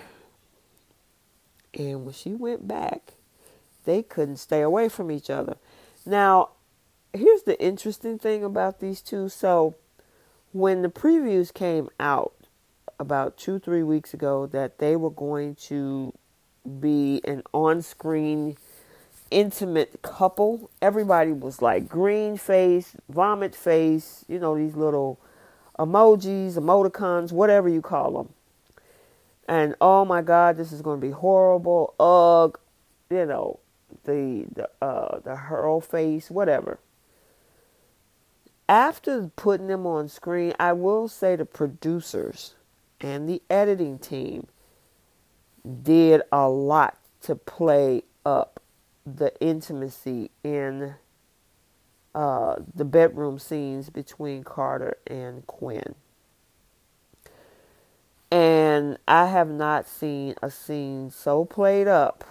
[1.72, 3.14] And when she went back,
[3.84, 5.56] they couldn't stay away from each other.
[6.04, 6.50] Now,
[7.12, 9.28] here's the interesting thing about these two.
[9.28, 9.76] So,
[10.52, 12.34] when the previews came out
[12.98, 16.12] about two, three weeks ago that they were going to
[16.80, 18.56] be an on screen
[19.30, 20.70] intimate couple.
[20.80, 25.18] Everybody was like green face, vomit face, you know, these little
[25.78, 28.28] emojis, emoticons, whatever you call them.
[29.48, 31.94] And oh my God, this is going to be horrible.
[32.00, 32.58] Ugh,
[33.10, 33.58] you know,
[34.04, 36.78] the the uh the hurl face, whatever.
[38.68, 42.54] After putting them on screen, I will say the producers
[43.00, 44.46] and the editing team
[45.82, 48.60] did a lot to play up
[49.06, 50.94] the intimacy in
[52.14, 55.94] uh, the bedroom scenes between Carter and Quinn.
[58.30, 62.24] And I have not seen a scene so played up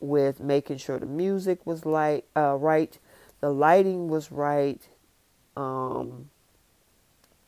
[0.00, 2.98] with making sure the music was light, uh, right,
[3.40, 4.88] the lighting was right,
[5.56, 6.30] um,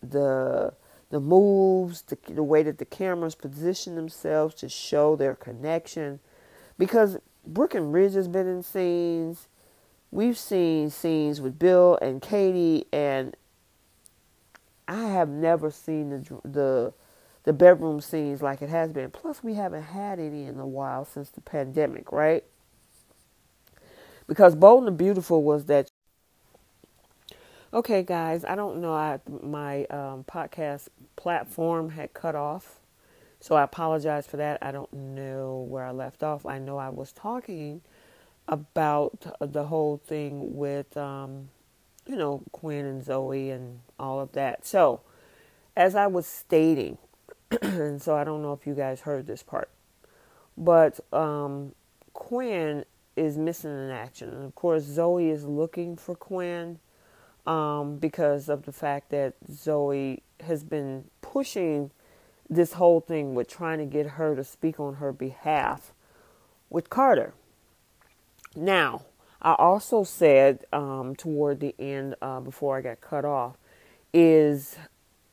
[0.03, 0.75] the
[1.13, 6.21] the moves, the, the way that the cameras position themselves to show their connection.
[6.79, 9.47] Because Brooke and Ridge has been in scenes.
[10.11, 13.37] We've seen scenes with Bill and Katie, and
[14.89, 16.95] I have never seen the the
[17.45, 19.11] the bedroom scenes like it has been.
[19.11, 22.45] Plus, we haven't had any in a while since the pandemic, right?
[24.27, 25.91] Because Bold and Beautiful was that.
[27.75, 28.93] Okay, guys, I don't know.
[28.93, 32.81] I my um, podcast platform had cut off,
[33.41, 34.59] so I apologize for that.
[34.61, 36.45] I don't know where I left off.
[36.45, 37.81] I know I was talking
[38.47, 41.49] about the whole thing with, um,
[42.07, 44.67] you know, Quinn and Zoe and all of that.
[44.67, 45.01] So,
[45.75, 46.99] as I was stating,
[47.63, 49.71] and so I don't know if you guys heard this part,
[50.59, 51.75] but um,
[52.13, 52.85] Quinn
[53.17, 54.29] is missing in action.
[54.29, 56.79] And of course, Zoe is looking for Quinn
[57.47, 61.91] um, because of the fact that Zoe has been pushing
[62.49, 65.93] this whole thing with trying to get her to speak on her behalf
[66.69, 67.35] with Carter.
[68.55, 69.03] Now,
[69.41, 73.57] I also said um, toward the end, uh, before I got cut off,
[74.13, 74.77] is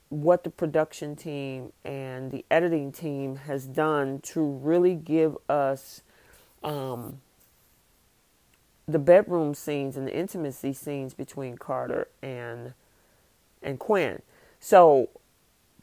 [0.09, 6.01] what the production team and the editing team has done to really give us
[6.63, 7.21] um,
[8.91, 12.73] the bedroom scenes and the intimacy scenes between Carter and
[13.61, 14.21] and Quinn.
[14.59, 15.09] So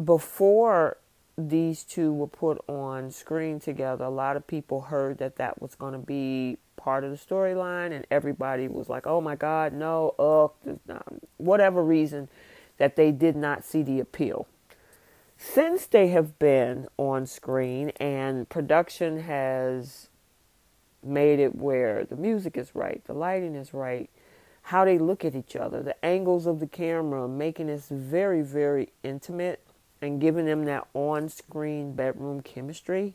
[0.02, 0.96] before
[1.38, 5.74] these two were put on screen together, a lot of people heard that that was
[5.74, 10.14] going to be part of the storyline, and everybody was like, "Oh my God, no!"
[10.18, 10.98] Uh,
[11.36, 12.28] whatever reason
[12.78, 14.46] that they did not see the appeal.
[15.38, 20.08] Since they have been on screen and production has
[21.02, 24.10] made it where the music is right, the lighting is right,
[24.62, 28.88] how they look at each other, the angles of the camera, making this very, very
[29.02, 29.60] intimate
[30.02, 33.14] and giving them that on screen bedroom chemistry.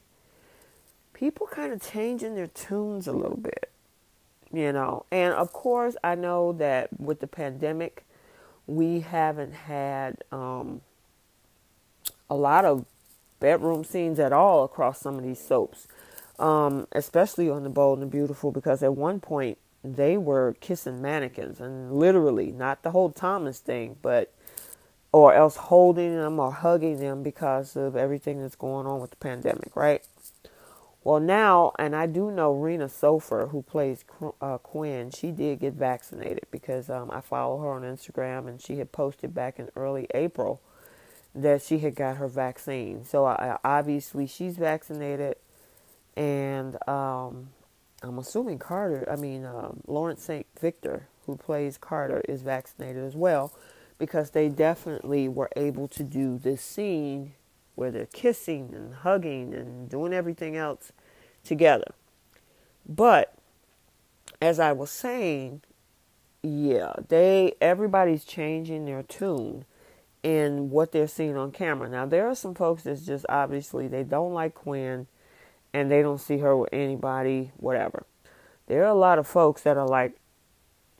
[1.13, 3.69] People kind of changing their tunes a little bit,
[4.51, 5.05] you know.
[5.11, 8.05] And of course, I know that with the pandemic,
[8.65, 10.81] we haven't had um,
[12.29, 12.85] a lot of
[13.39, 15.87] bedroom scenes at all across some of these soaps,
[16.41, 21.01] um, especially on the Bold and the Beautiful, because at one point they were kissing
[21.01, 24.33] mannequins and literally not the whole Thomas thing, but
[25.11, 29.17] or else holding them or hugging them because of everything that's going on with the
[29.17, 30.05] pandemic, right?
[31.03, 34.05] Well, now, and I do know Rena Sofer, who plays
[34.39, 38.77] uh, Quinn, she did get vaccinated because um, I follow her on Instagram and she
[38.77, 40.61] had posted back in early April
[41.33, 43.03] that she had got her vaccine.
[43.03, 45.37] So I, obviously she's vaccinated,
[46.15, 47.49] and um,
[48.03, 50.45] I'm assuming Carter, I mean, um, Lawrence St.
[50.59, 53.53] Victor, who plays Carter, is vaccinated as well
[53.97, 57.33] because they definitely were able to do this scene
[57.75, 60.91] where they're kissing and hugging and doing everything else
[61.43, 61.93] together.
[62.87, 63.33] But
[64.41, 65.61] as I was saying,
[66.43, 69.65] yeah, they everybody's changing their tune
[70.23, 71.87] in what they're seeing on camera.
[71.87, 75.07] Now there are some folks that's just obviously they don't like Quinn
[75.73, 78.05] and they don't see her with anybody, whatever.
[78.67, 80.17] There are a lot of folks that are like,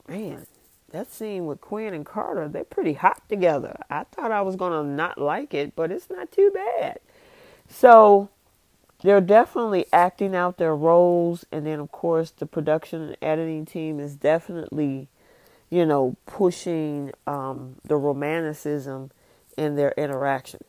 [0.08, 0.46] man,
[0.90, 3.76] that scene with Quinn and Carter, they're pretty hot together.
[3.90, 7.00] I thought I was going to not like it, but it's not too bad.
[7.68, 8.28] So
[9.02, 11.44] they're definitely acting out their roles.
[11.50, 15.08] And then, of course, the production and editing team is definitely,
[15.70, 19.10] you know, pushing um, the romanticism
[19.56, 20.60] in their interaction.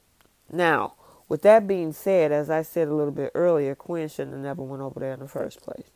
[0.51, 0.93] Now,
[1.29, 4.63] with that being said, as I said a little bit earlier, Quinn shouldn't have never
[4.63, 5.87] went over there in the first place.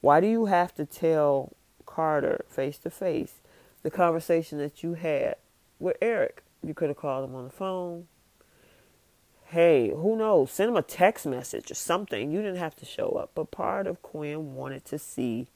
[0.00, 1.54] Why do you have to tell
[1.90, 3.34] Carter face to face
[3.82, 5.36] the conversation that you had
[5.78, 6.42] with Eric.
[6.62, 8.06] You could have called him on the phone.
[9.46, 10.52] Hey, who knows?
[10.52, 12.30] Send him a text message or something.
[12.30, 13.32] You didn't have to show up.
[13.34, 15.48] But part of Quinn wanted to see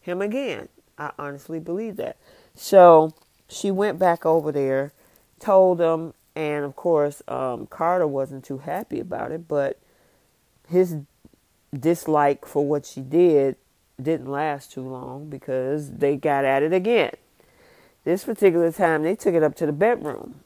[0.00, 0.68] him again.
[0.96, 2.16] I honestly believe that.
[2.54, 3.12] So
[3.48, 4.92] she went back over there,
[5.40, 9.80] told him, and of course, um, Carter wasn't too happy about it, but
[10.68, 10.98] his
[11.74, 13.56] dislike for what she did
[14.00, 17.12] didn't last too long because they got at it again.
[18.04, 20.40] This particular time, they took it up to the bedroom.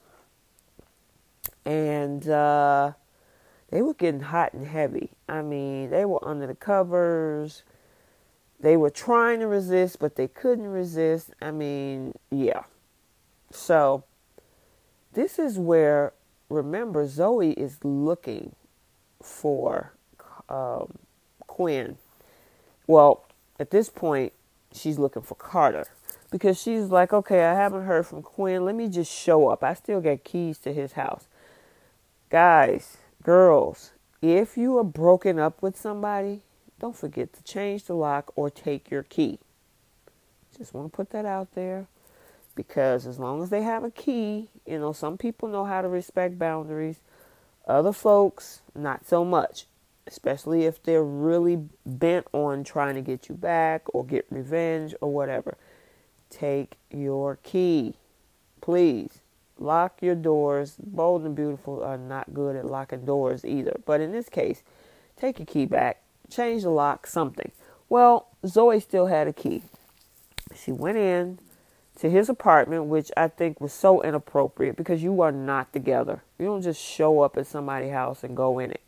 [1.64, 2.92] And uh,
[3.70, 5.10] they were getting hot and heavy.
[5.28, 7.64] I mean, they were under the covers.
[8.60, 11.32] They were trying to resist, but they couldn't resist.
[11.42, 12.62] I mean, yeah.
[13.50, 14.04] So,
[15.12, 16.12] this is where,
[16.48, 18.54] remember, Zoe is looking
[19.22, 19.92] for
[20.48, 20.98] um,
[21.46, 21.96] Quinn.
[22.86, 23.24] Well,
[23.58, 24.32] at this point,
[24.72, 25.86] she's looking for Carter
[26.30, 28.64] because she's like, okay, I haven't heard from Quinn.
[28.64, 29.62] Let me just show up.
[29.62, 31.26] I still got keys to his house.
[32.30, 33.92] Guys, girls,
[34.22, 36.42] if you are broken up with somebody,
[36.78, 39.38] don't forget to change the lock or take your key.
[40.56, 41.86] Just want to put that out there
[42.62, 45.88] because as long as they have a key, you know, some people know how to
[45.88, 47.00] respect boundaries,
[47.66, 49.66] other folks, not so much,
[50.06, 55.12] especially if they're really bent on trying to get you back or get revenge or
[55.12, 55.56] whatever.
[56.28, 57.94] Take your key,
[58.60, 59.20] please.
[59.58, 60.76] Lock your doors.
[60.78, 63.80] Bold and beautiful are not good at locking doors either.
[63.84, 64.62] But in this case,
[65.16, 67.50] take your key back change the lock, something.
[67.88, 69.62] Well, Zoe still had a key.
[70.54, 71.38] She went in
[72.00, 76.22] to his apartment, which I think was so inappropriate because you are not together.
[76.38, 78.80] You don't just show up at somebody's house and go in it.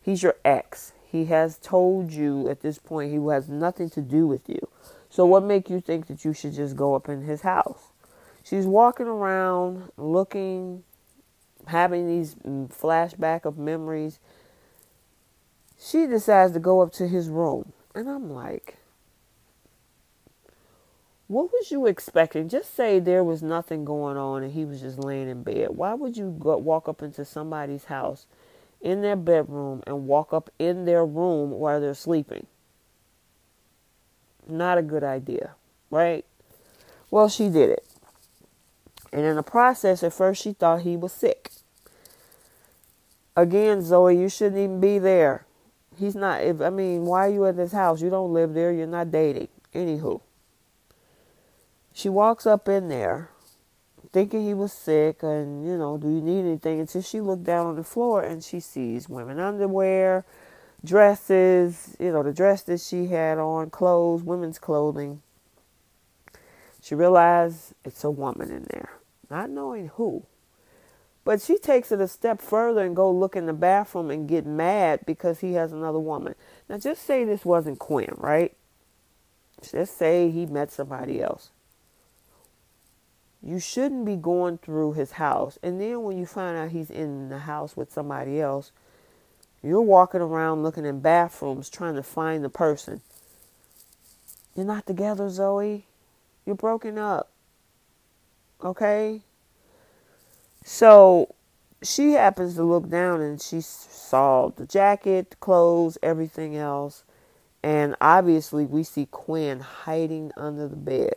[0.00, 0.92] He's your ex.
[1.04, 4.66] He has told you at this point he has nothing to do with you.
[5.10, 7.92] So what make you think that you should just go up in his house?
[8.42, 10.84] She's walking around looking
[11.66, 14.18] having these mm, flashback of memories
[15.78, 17.72] she decides to go up to his room.
[17.94, 18.78] And I'm like,
[21.32, 22.48] what was you expecting?
[22.48, 25.70] Just say there was nothing going on and he was just laying in bed.
[25.70, 28.26] Why would you go, walk up into somebody's house
[28.82, 32.46] in their bedroom and walk up in their room while they're sleeping?
[34.46, 35.52] Not a good idea,
[35.90, 36.26] right?
[37.10, 37.86] Well, she did it.
[39.10, 41.50] And in the process, at first she thought he was sick.
[43.34, 45.46] Again, Zoe, you shouldn't even be there.
[45.98, 46.42] He's not.
[46.42, 48.02] If I mean, why are you at this house?
[48.02, 48.72] You don't live there.
[48.72, 49.48] You're not dating.
[49.74, 50.20] Anywho,
[51.92, 53.30] she walks up in there,
[54.12, 56.80] thinking he was sick, and you know, do you need anything?
[56.80, 60.24] Until she looked down on the floor and she sees women underwear,
[60.84, 61.96] dresses.
[61.98, 65.22] You know, the dress that she had on, clothes, women's clothing.
[66.82, 68.90] She realized it's a woman in there,
[69.30, 70.26] not knowing who.
[71.24, 74.44] But she takes it a step further and go look in the bathroom and get
[74.44, 76.34] mad because he has another woman.
[76.68, 78.56] Now just say this wasn't Quinn, right?
[79.62, 81.50] Just say he met somebody else.
[83.44, 85.58] You shouldn't be going through his house.
[85.62, 88.70] And then when you find out he's in the house with somebody else,
[89.62, 93.00] you're walking around looking in bathrooms trying to find the person.
[94.54, 95.86] You're not together, Zoe.
[96.46, 97.30] You're broken up.
[98.62, 99.22] Okay?
[100.64, 101.34] So
[101.82, 107.04] she happens to look down and she saw the jacket, the clothes, everything else.
[107.62, 111.14] And obviously, we see Quinn hiding under the bed.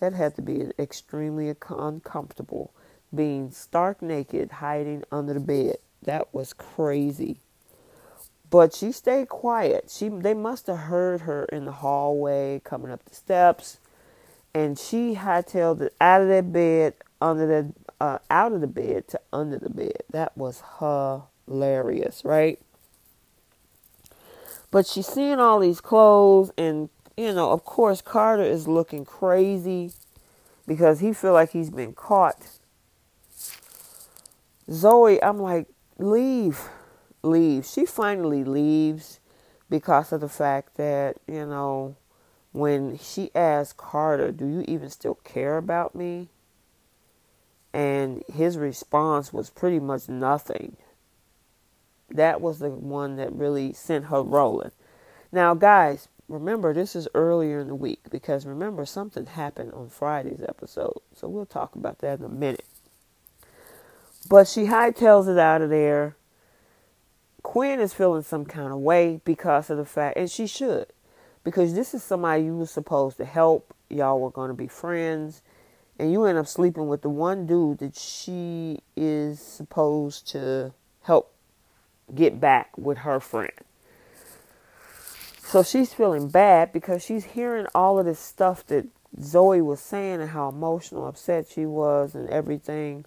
[0.00, 2.72] That had to be extremely uncomfortable,
[3.14, 5.76] being stark naked, hiding under the bed.
[6.02, 7.40] That was crazy.
[8.50, 9.90] But she stayed quiet.
[9.90, 13.78] She they must have heard her in the hallway coming up the steps,
[14.54, 19.08] and she hightailed it out of that bed under the uh, out of the bed
[19.08, 20.02] to under the bed.
[20.10, 22.58] That was hilarious, right?
[24.70, 26.88] But she's seeing all these clothes, and
[27.18, 29.90] you know, of course, Carter is looking crazy
[30.68, 32.60] because he feel like he's been caught.
[34.70, 35.66] Zoe, I'm like,
[35.98, 36.68] leave,
[37.24, 37.66] leave.
[37.66, 39.18] She finally leaves
[39.68, 41.96] because of the fact that you know
[42.52, 46.28] when she asked Carter, "Do you even still care about me?"
[47.72, 50.76] And his response was pretty much nothing.
[52.10, 54.70] That was the one that really sent her rolling.
[55.32, 60.42] Now, guys, remember this is earlier in the week because remember something happened on Friday's
[60.46, 61.00] episode.
[61.14, 62.64] So we'll talk about that in a minute.
[64.28, 66.16] But she hightails it out of there.
[67.42, 70.86] Quinn is feeling some kind of way because of the fact, and she should,
[71.44, 73.74] because this is somebody you were supposed to help.
[73.88, 75.40] Y'all were going to be friends
[75.98, 80.72] and you end up sleeping with the one dude that she is supposed to
[81.02, 81.34] help
[82.14, 83.50] get back with her friend.
[85.48, 88.86] So she's feeling bad because she's hearing all of this stuff that
[89.18, 93.06] Zoe was saying and how emotional, upset she was, and everything.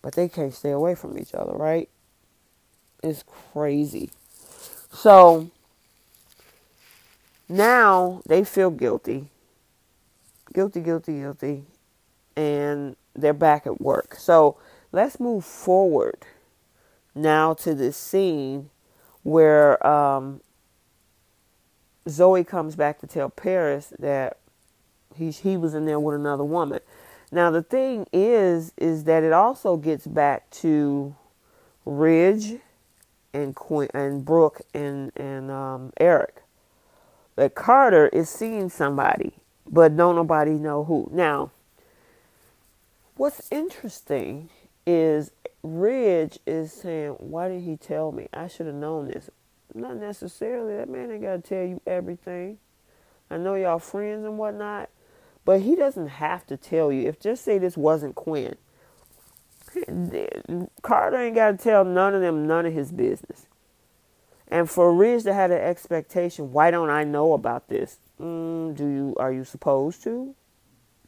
[0.00, 1.90] But they can't stay away from each other, right?
[3.02, 3.22] It's
[3.52, 4.08] crazy.
[4.90, 5.50] So
[7.46, 9.28] now they feel guilty
[10.54, 11.64] guilty, guilty, guilty,
[12.34, 14.14] and they're back at work.
[14.14, 14.56] So
[14.92, 16.24] let's move forward
[17.14, 18.70] now to this scene
[19.28, 20.40] where um,
[22.08, 24.38] Zoe comes back to tell Paris that
[25.14, 26.80] he he was in there with another woman.
[27.30, 31.14] Now the thing is, is that it also gets back to
[31.84, 32.54] Ridge
[33.34, 36.42] and Quinn and Brooke and and um, Eric.
[37.36, 39.34] That Carter is seeing somebody,
[39.66, 41.08] but don't nobody know who.
[41.12, 41.52] Now,
[43.16, 44.48] what's interesting
[44.86, 45.30] is
[45.76, 48.28] Ridge is saying, "Why did he tell me?
[48.32, 49.30] I should have known this."
[49.74, 50.76] Not necessarily.
[50.76, 52.58] That man ain't got to tell you everything.
[53.30, 54.88] I know y'all friends and whatnot,
[55.44, 57.08] but he doesn't have to tell you.
[57.08, 58.56] If just say this wasn't Quinn,
[60.82, 63.46] Carter ain't got to tell none of them none of his business.
[64.48, 67.98] And for Ridge to have an expectation, why don't I know about this?
[68.18, 70.34] Mm, do you are you supposed to?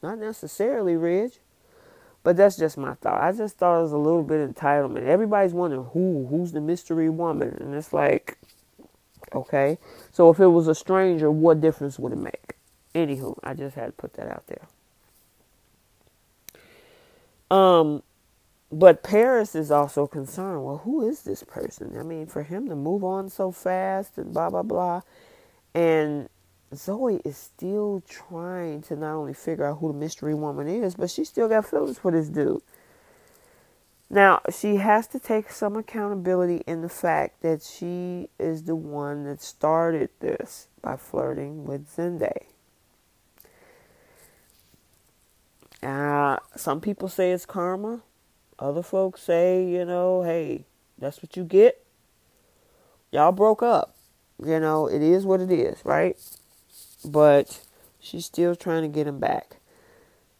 [0.02, 1.40] Not necessarily, Ridge.
[2.22, 3.20] But that's just my thought.
[3.20, 5.06] I just thought it was a little bit entitlement.
[5.06, 8.36] Everybody's wondering who, who's the mystery woman, and it's like,
[9.34, 9.78] okay.
[10.12, 12.56] So if it was a stranger, what difference would it make?
[12.94, 14.68] Anywho, I just had to put that out there.
[17.50, 18.02] Um,
[18.70, 20.64] but Paris is also concerned.
[20.64, 21.96] Well, who is this person?
[21.98, 25.00] I mean, for him to move on so fast and blah blah blah,
[25.74, 26.28] and
[26.74, 31.10] Zoe is still trying to not only figure out who the mystery woman is, but
[31.10, 32.62] she still got feelings for this dude.
[34.08, 39.24] Now, she has to take some accountability in the fact that she is the one
[39.24, 42.32] that started this by flirting with Zende.
[45.82, 48.02] Uh, some people say it's karma.
[48.58, 50.64] Other folks say, you know, hey,
[50.98, 51.84] that's what you get.
[53.12, 53.96] Y'all broke up.
[54.44, 56.18] You know, it is what it is, right?
[57.04, 57.60] But
[57.98, 59.56] she's still trying to get him back.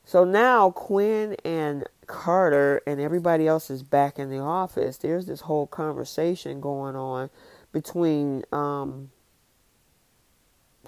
[0.04, 4.96] So now Quinn and Carter and everybody else is back in the office.
[4.96, 7.30] There's this whole conversation going on
[7.72, 9.10] between um,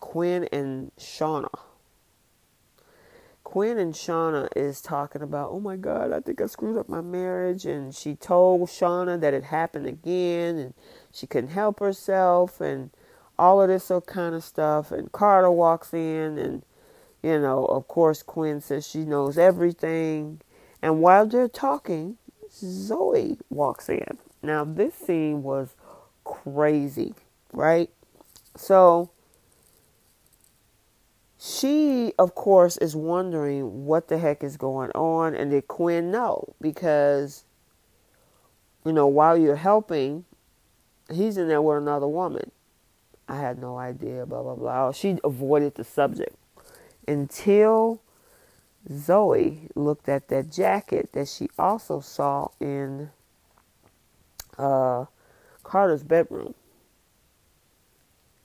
[0.00, 1.56] Quinn and Shauna.
[3.44, 7.02] Quinn and Shauna is talking about, oh my God, I think I screwed up my
[7.02, 7.66] marriage.
[7.66, 10.74] And she told Shauna that it happened again and
[11.12, 12.60] she couldn't help herself.
[12.60, 12.90] And
[13.42, 14.92] all of this kind of stuff.
[14.92, 16.62] And Carter walks in, and
[17.22, 20.40] you know, of course, Quinn says she knows everything.
[20.80, 22.18] And while they're talking,
[22.52, 24.18] Zoe walks in.
[24.42, 25.74] Now, this scene was
[26.24, 27.14] crazy,
[27.52, 27.90] right?
[28.56, 29.10] So,
[31.38, 36.54] she, of course, is wondering what the heck is going on, and did Quinn know?
[36.60, 37.44] Because,
[38.84, 40.24] you know, while you're helping,
[41.12, 42.52] he's in there with another woman.
[43.32, 44.92] I had no idea, blah, blah, blah.
[44.92, 46.36] She avoided the subject
[47.08, 48.02] until
[48.92, 53.08] Zoe looked at that jacket that she also saw in
[54.58, 55.06] uh,
[55.62, 56.52] Carter's bedroom.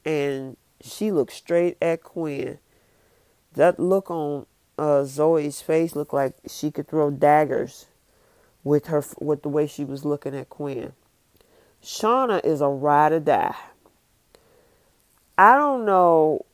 [0.06, 2.60] And she looked straight at Quinn.
[3.56, 4.46] That look on
[4.78, 7.88] uh, Zoe's face looked like she could throw daggers
[8.64, 10.94] with her with the way she was looking at Quinn.
[11.84, 13.56] Shauna is a ride or die.
[15.38, 16.46] I don't know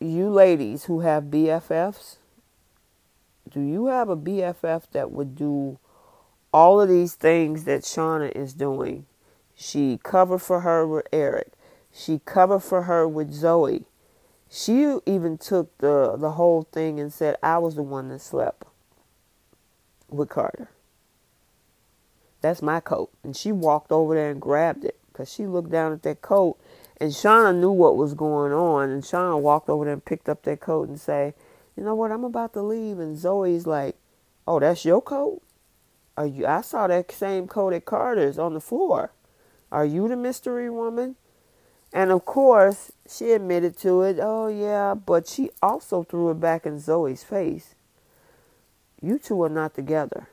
[0.00, 2.16] you ladies who have BFFs.
[3.48, 5.78] Do you have a BFF that would do
[6.52, 9.06] all of these things that Shauna is doing?
[9.54, 11.52] She covered for her with Eric.
[11.92, 13.84] She covered for her with Zoe.
[14.50, 18.64] She even took the the whole thing and said I was the one that slept
[20.08, 20.70] with Carter.
[22.40, 23.10] That's my coat.
[23.22, 26.58] And she walked over there and grabbed it because she looked down at that coat
[27.00, 30.42] and Shauna knew what was going on, and Shauna walked over there and picked up
[30.42, 31.34] that coat and say,
[31.76, 32.10] "You know what?
[32.10, 33.96] I'm about to leave." And Zoe's like,
[34.46, 35.42] "Oh, that's your coat?
[36.16, 36.46] Are you?
[36.46, 39.12] I saw that same coat at Carter's on the floor.
[39.70, 41.16] Are you the mystery woman?"
[41.92, 44.18] And of course, she admitted to it.
[44.20, 47.74] Oh yeah, but she also threw it back in Zoe's face.
[49.00, 50.28] You two are not together.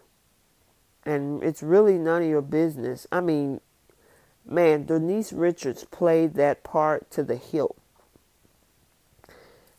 [1.04, 3.06] And it's really none of your business.
[3.12, 3.62] I mean,
[4.46, 7.78] man, Denise Richards played that part to the hilt.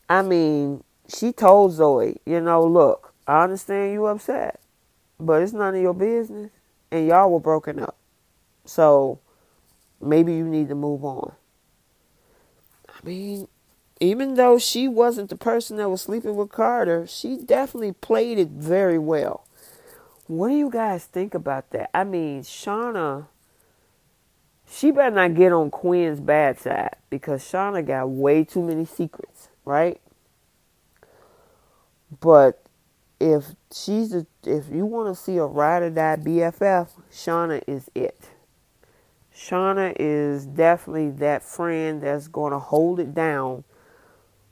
[0.09, 4.61] I mean, she told Zoe, you know, look, I understand you upset,
[5.19, 6.51] but it's none of your business.
[6.91, 7.97] And y'all were broken up.
[8.65, 9.19] So
[10.01, 11.33] maybe you need to move on.
[12.89, 13.49] I mean,
[14.01, 18.49] even though she wasn't the person that was sleeping with Carter, she definitely played it
[18.49, 19.47] very well.
[20.27, 21.91] What do you guys think about that?
[21.95, 23.27] I mean, Shauna
[24.69, 29.49] she better not get on Quinn's bad side because Shauna got way too many secrets,
[29.65, 30.01] right?
[32.21, 32.63] But
[33.21, 37.91] if she's a, if you want to see a ride or die BFF, Shauna is
[37.95, 38.31] it.
[39.35, 43.65] Shauna is definitely that friend that's going to hold it down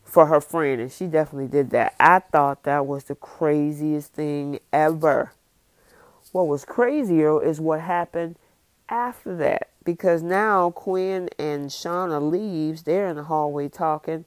[0.04, 1.94] for her friend, and she definitely did that.
[1.98, 5.32] I thought that was the craziest thing ever.
[6.32, 8.36] What was crazier is what happened
[8.88, 12.82] after that, because now Quinn and Shauna leaves.
[12.82, 14.24] They're in the hallway talking.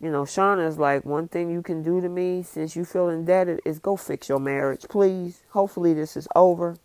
[0.00, 3.60] You know, Shauna's like, one thing you can do to me since you feel indebted
[3.64, 5.42] is go fix your marriage, please.
[5.50, 6.76] Hopefully this is over,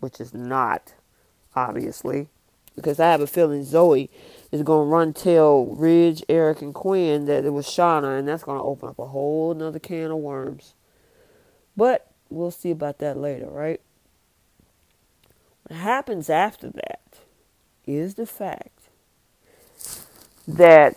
[0.00, 0.94] which is not,
[1.54, 2.28] obviously,
[2.74, 4.08] because I have a feeling Zoe
[4.50, 8.44] is going to run tell Ridge, Eric, and Quinn that it was Shauna, and that's
[8.44, 10.74] going to open up a whole another can of worms.
[11.76, 13.82] But we'll see about that later, right?
[15.64, 17.02] What happens after that
[17.86, 18.88] is the fact
[20.46, 20.96] that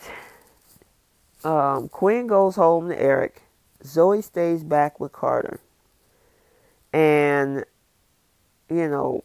[1.43, 3.43] um, Quinn goes home to Eric.
[3.83, 5.59] Zoe stays back with Carter.
[6.91, 7.65] And,
[8.69, 9.23] you know,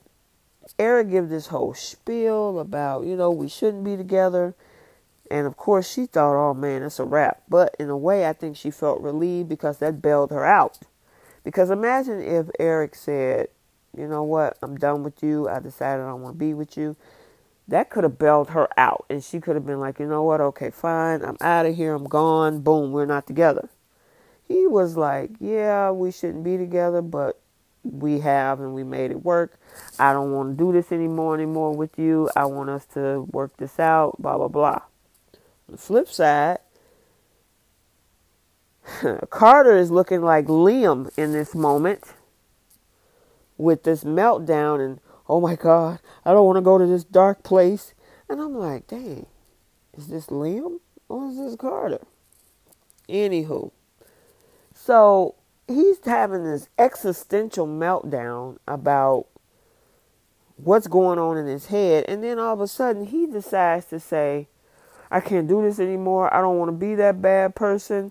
[0.78, 4.54] Eric gives this whole spiel about, you know, we shouldn't be together.
[5.30, 7.42] And of course, she thought, oh man, it's a wrap.
[7.48, 10.80] But in a way, I think she felt relieved because that bailed her out.
[11.44, 13.48] Because imagine if Eric said,
[13.96, 15.48] you know what, I'm done with you.
[15.48, 16.96] I decided I don't want to be with you.
[17.68, 19.04] That could have bailed her out.
[19.08, 21.22] And she could have been like, you know what, okay, fine.
[21.22, 21.94] I'm out of here.
[21.94, 22.60] I'm gone.
[22.60, 23.68] Boom, we're not together.
[24.48, 27.40] He was like, yeah, we shouldn't be together, but
[27.82, 29.58] we have and we made it work.
[29.98, 32.28] I don't want to do this anymore anymore with you.
[32.36, 34.82] I want us to work this out, blah blah blah.
[35.68, 36.58] The flip side,
[39.30, 42.14] Carter is looking like Liam in this moment
[43.56, 45.00] with this meltdown and
[45.30, 47.94] oh my god, I don't want to go to this dark place.
[48.28, 49.26] And I'm like, dang,
[49.96, 52.00] is this Liam or is this Carter?
[53.08, 53.70] Anywho.
[54.74, 55.36] So
[55.68, 59.26] he's having this existential meltdown about
[60.56, 62.06] what's going on in his head.
[62.08, 64.48] And then all of a sudden, he decides to say,
[65.12, 66.32] I can't do this anymore.
[66.34, 68.10] I don't want to be that bad person.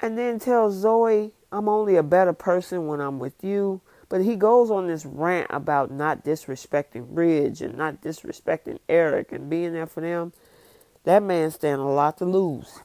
[0.00, 3.80] And then tells Zoe, I'm only a better person when I'm with you.
[4.10, 9.48] But he goes on this rant about not disrespecting Ridge and not disrespecting Eric and
[9.48, 10.32] being there for them.
[11.04, 12.80] That man stand a lot to lose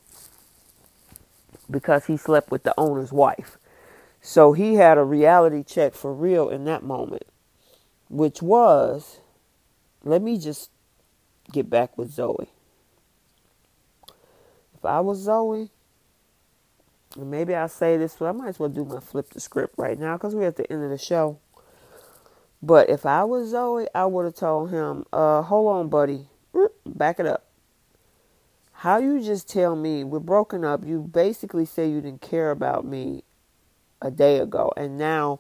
[1.70, 3.58] because he slept with the owner's wife.
[4.22, 7.26] So he had a reality check for real in that moment,
[8.08, 9.20] which was
[10.04, 10.70] let me just
[11.52, 12.50] get back with Zoe.
[14.76, 15.72] If I was Zoe,
[17.16, 19.98] maybe I'll say this, but I might as well do my flip the script right
[20.00, 21.40] now because we're at the end of the show.
[22.62, 26.28] But if I was Zoe, I would have told him, uh, hold on, buddy.
[26.86, 27.46] Back it up.
[28.72, 32.86] How you just tell me we're broken up, you basically say you didn't care about
[32.86, 33.24] me
[34.02, 34.72] a day ago.
[34.76, 35.40] And now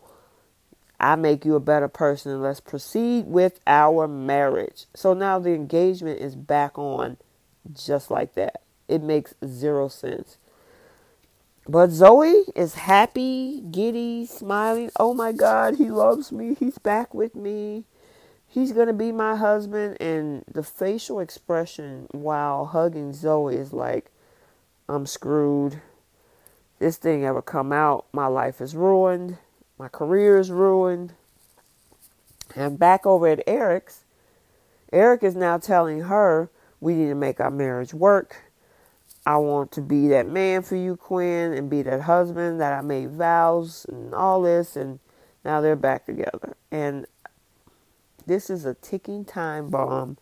[1.00, 4.86] I make you a better person and let's proceed with our marriage.
[4.94, 7.18] So now the engagement is back on
[7.74, 8.62] just like that.
[8.88, 10.38] It makes zero sense.
[11.68, 14.92] But Zoe is happy, giddy, smiling.
[15.00, 16.56] Oh my God, he loves me.
[16.60, 17.86] He's back with me.
[18.48, 19.98] He's going to be my husband.
[20.00, 24.12] And the facial expression while hugging Zoe is like,
[24.88, 25.82] I'm screwed
[26.80, 29.38] this thing ever come out, my life is ruined,
[29.78, 31.14] my career is ruined.
[32.56, 34.02] And back over at Eric's,
[34.92, 38.44] Eric is now telling her, we need to make our marriage work.
[39.26, 42.82] I want to be that man for you, Quinn, and be that husband that I
[42.82, 44.76] made vows and all this.
[44.76, 45.00] And
[45.44, 46.56] now they're back together.
[46.72, 47.08] And
[48.28, 50.18] this is a ticking time bomb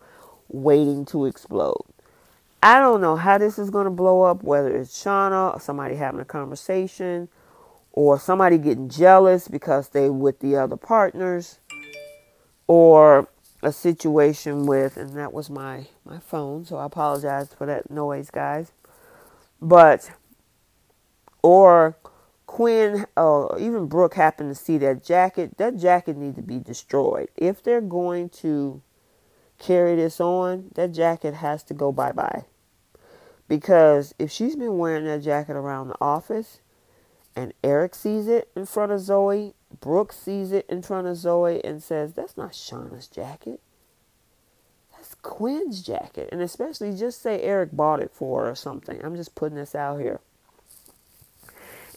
[0.48, 1.84] waiting to explode.
[2.62, 5.96] I don't know how this is going to blow up, whether it's Shauna or somebody
[5.96, 7.28] having a conversation
[7.92, 11.58] or somebody getting jealous because they with the other partners
[12.66, 13.28] or
[13.62, 18.30] a situation with and that was my my phone so i apologize for that noise
[18.30, 18.72] guys
[19.64, 20.12] but
[21.42, 21.96] or
[22.46, 27.28] quinn or even brooke happened to see that jacket that jacket needs to be destroyed
[27.36, 28.82] if they're going to
[29.58, 32.44] carry this on that jacket has to go bye-bye
[33.48, 36.60] because if she's been wearing that jacket around the office
[37.36, 41.64] and Eric sees it in front of Zoe, Brooke sees it in front of Zoe
[41.64, 43.60] and says, That's not Shauna's jacket.
[45.24, 46.30] Quinn's jacket.
[46.32, 49.04] And especially just say Eric bought it for or something.
[49.04, 50.20] I'm just putting this out here.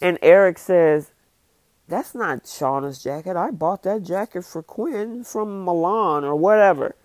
[0.01, 1.11] And Eric says,
[1.87, 3.37] That's not Shauna's jacket.
[3.37, 6.95] I bought that jacket for Quinn from Milan or whatever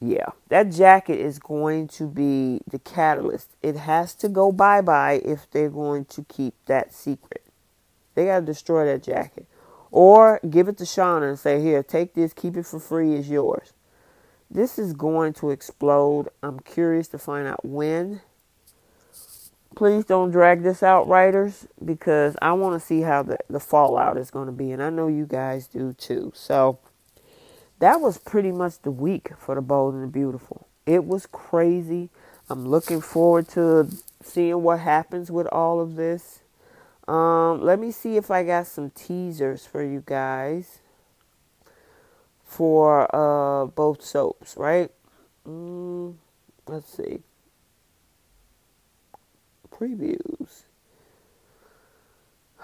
[0.00, 3.50] yeah, that jacket is going to be the catalyst.
[3.62, 7.42] It has to go bye bye if they're going to keep that secret.
[8.14, 9.46] They got to destroy that jacket.
[9.90, 13.28] Or give it to Shauna and say, Here, take this, keep it for free, it's
[13.28, 13.72] yours.
[14.50, 16.28] This is going to explode.
[16.42, 18.20] I'm curious to find out when.
[19.74, 24.16] please don't drag this out, writers, because I want to see how the, the fallout
[24.16, 24.72] is going to be.
[24.72, 26.32] And I know you guys do too.
[26.34, 26.78] So
[27.80, 30.68] that was pretty much the week for the Bold and the Beautiful.
[30.86, 32.10] It was crazy.
[32.50, 33.88] I'm looking forward to
[34.22, 36.40] seeing what happens with all of this.
[37.08, 40.80] Um, let me see if I got some teasers for you guys
[42.54, 44.88] for uh, both soaps, right?
[45.46, 46.14] Mm,
[46.68, 47.18] let's see.
[49.72, 50.62] Previews.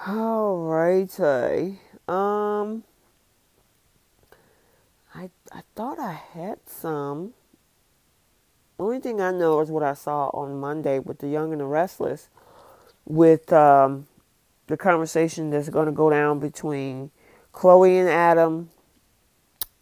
[0.07, 1.81] All righty.
[2.07, 2.85] Um,
[5.13, 7.35] I I thought I had some.
[8.79, 11.67] Only thing I know is what I saw on Monday with the Young and the
[11.67, 12.29] Restless,
[13.05, 14.07] with um,
[14.69, 17.11] the conversation that's going to go down between
[17.53, 18.71] Chloe and Adam,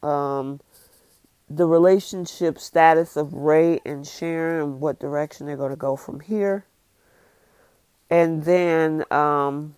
[0.03, 0.61] um,
[1.49, 6.21] the relationship status of Rey and Sharon, and what direction they're going to go from
[6.21, 6.65] here.
[8.11, 9.75] And then um,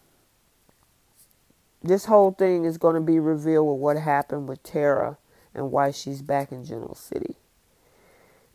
[1.83, 5.19] this whole thing is going to be revealed with what happened with Tara
[5.55, 7.37] and why she's back in Genoa City.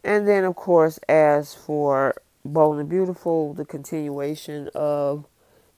[0.03, 2.13] And then, of course, as for
[2.43, 5.25] Bold and Beautiful, the continuation of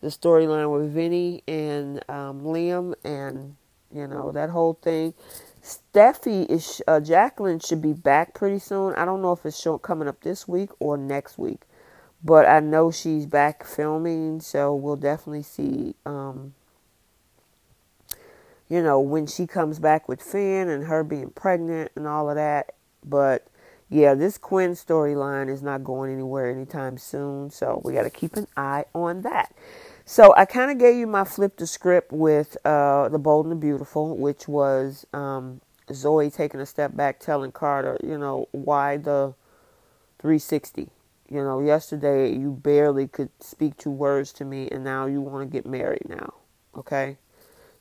[0.02, 3.56] the storyline with Vinny and um, Liam, and
[3.94, 5.14] you know that whole thing.
[5.68, 8.94] Steffy is uh, Jacqueline should be back pretty soon.
[8.96, 11.62] I don't know if it's show, coming up this week or next week,
[12.24, 15.96] but I know she's back filming, so we'll definitely see.
[16.06, 16.54] Um,
[18.70, 22.36] you know when she comes back with Finn and her being pregnant and all of
[22.36, 22.74] that,
[23.04, 23.48] but
[23.90, 28.36] yeah, this Quinn storyline is not going anywhere anytime soon, so we got to keep
[28.36, 29.54] an eye on that.
[30.10, 33.52] So I kind of gave you my flip the script with uh, the Bold and
[33.52, 35.60] the Beautiful, which was um,
[35.92, 39.34] Zoe taking a step back, telling Carter, you know, why the
[40.20, 40.88] 360.
[41.30, 45.46] You know, yesterday you barely could speak two words to me, and now you want
[45.46, 46.36] to get married now.
[46.78, 47.18] Okay,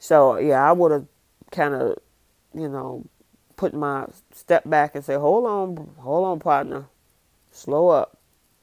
[0.00, 1.06] so yeah, I would have
[1.52, 1.96] kind of,
[2.52, 3.04] you know,
[3.56, 6.86] put my step back and say, hold on, hold on, partner,
[7.52, 8.18] slow up.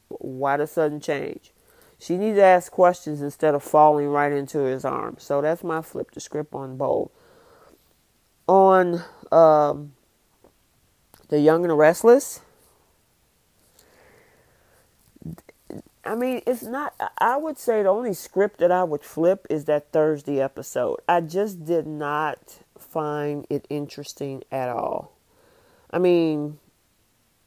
[0.10, 1.53] Why the sudden change?
[2.04, 5.24] She needs to ask questions instead of falling right into his arms.
[5.24, 7.12] So that's my flip the script on Bold.
[8.46, 9.02] On
[9.32, 9.94] um,
[11.30, 12.42] The Young and the Restless,
[16.04, 19.64] I mean, it's not, I would say the only script that I would flip is
[19.66, 21.00] that Thursday episode.
[21.08, 25.14] I just did not find it interesting at all.
[25.90, 26.60] I mean,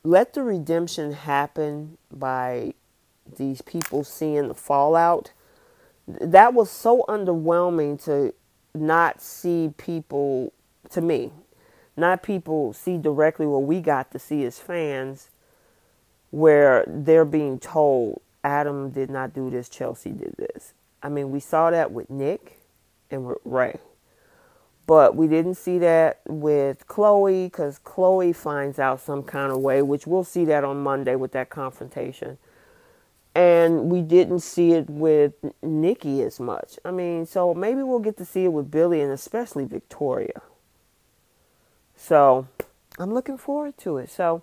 [0.02, 2.72] let the redemption happen by
[3.36, 5.32] these people seeing the fallout.
[6.06, 8.32] That was so underwhelming to
[8.74, 10.52] not see people,
[10.90, 11.32] to me,
[11.96, 15.30] not people see directly what we got to see as fans,
[16.30, 20.74] where they're being told Adam did not do this, Chelsea did this.
[21.02, 22.58] I mean, we saw that with Nick
[23.10, 23.78] and with Rey.
[24.86, 29.82] But we didn't see that with Chloe because Chloe finds out some kind of way,
[29.82, 32.38] which we'll see that on Monday with that confrontation
[33.36, 36.78] and we didn't see it with Nikki as much.
[36.86, 40.40] I mean, so maybe we'll get to see it with Billy and especially Victoria.
[41.94, 42.48] So
[42.98, 44.08] I'm looking forward to it.
[44.08, 44.42] So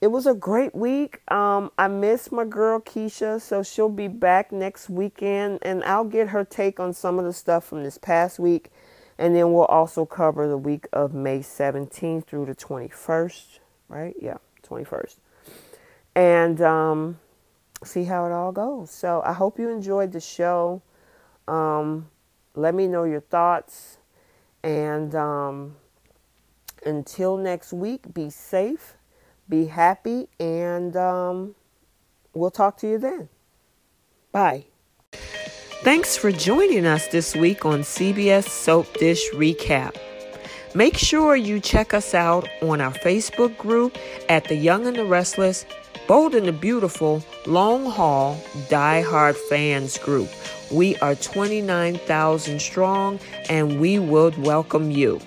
[0.00, 1.20] it was a great week.
[1.30, 6.30] Um, I miss my girl Keisha, so she'll be back next weekend, and I'll get
[6.30, 8.72] her take on some of the stuff from this past week,
[9.18, 14.16] and then we'll also cover the week of May 17th through the 21st, right?
[14.20, 14.38] Yeah,
[14.68, 15.14] 21st.
[16.16, 17.18] And um,
[17.84, 18.90] see how it all goes.
[18.90, 20.82] So I hope you enjoyed the show.
[21.46, 22.08] Um,
[22.54, 23.98] let me know your thoughts.
[24.62, 25.76] And um,
[26.84, 28.96] until next week, be safe,
[29.48, 31.54] be happy, and um,
[32.34, 33.28] we'll talk to you then.
[34.32, 34.64] Bye.
[35.82, 39.96] Thanks for joining us this week on CBS Soap Dish Recap.
[40.74, 43.96] Make sure you check us out on our Facebook group
[44.28, 45.64] at The Young and the Restless
[46.08, 50.30] Bold and the Beautiful Long Haul Die Hard Fans Group.
[50.70, 53.20] We are 29,000 strong
[53.50, 55.20] and we would welcome you.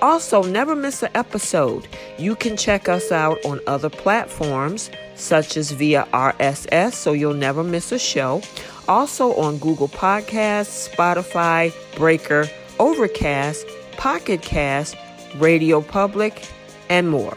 [0.00, 1.88] Also, never miss an episode.
[2.18, 7.64] You can check us out on other platforms such as via RSS so you'll never
[7.64, 8.42] miss a show.
[8.86, 13.66] Also on Google Podcasts, Spotify, Breaker, Overcast,
[13.96, 14.96] Pocket Cast,
[15.38, 16.46] Radio Public,
[16.88, 17.36] and more.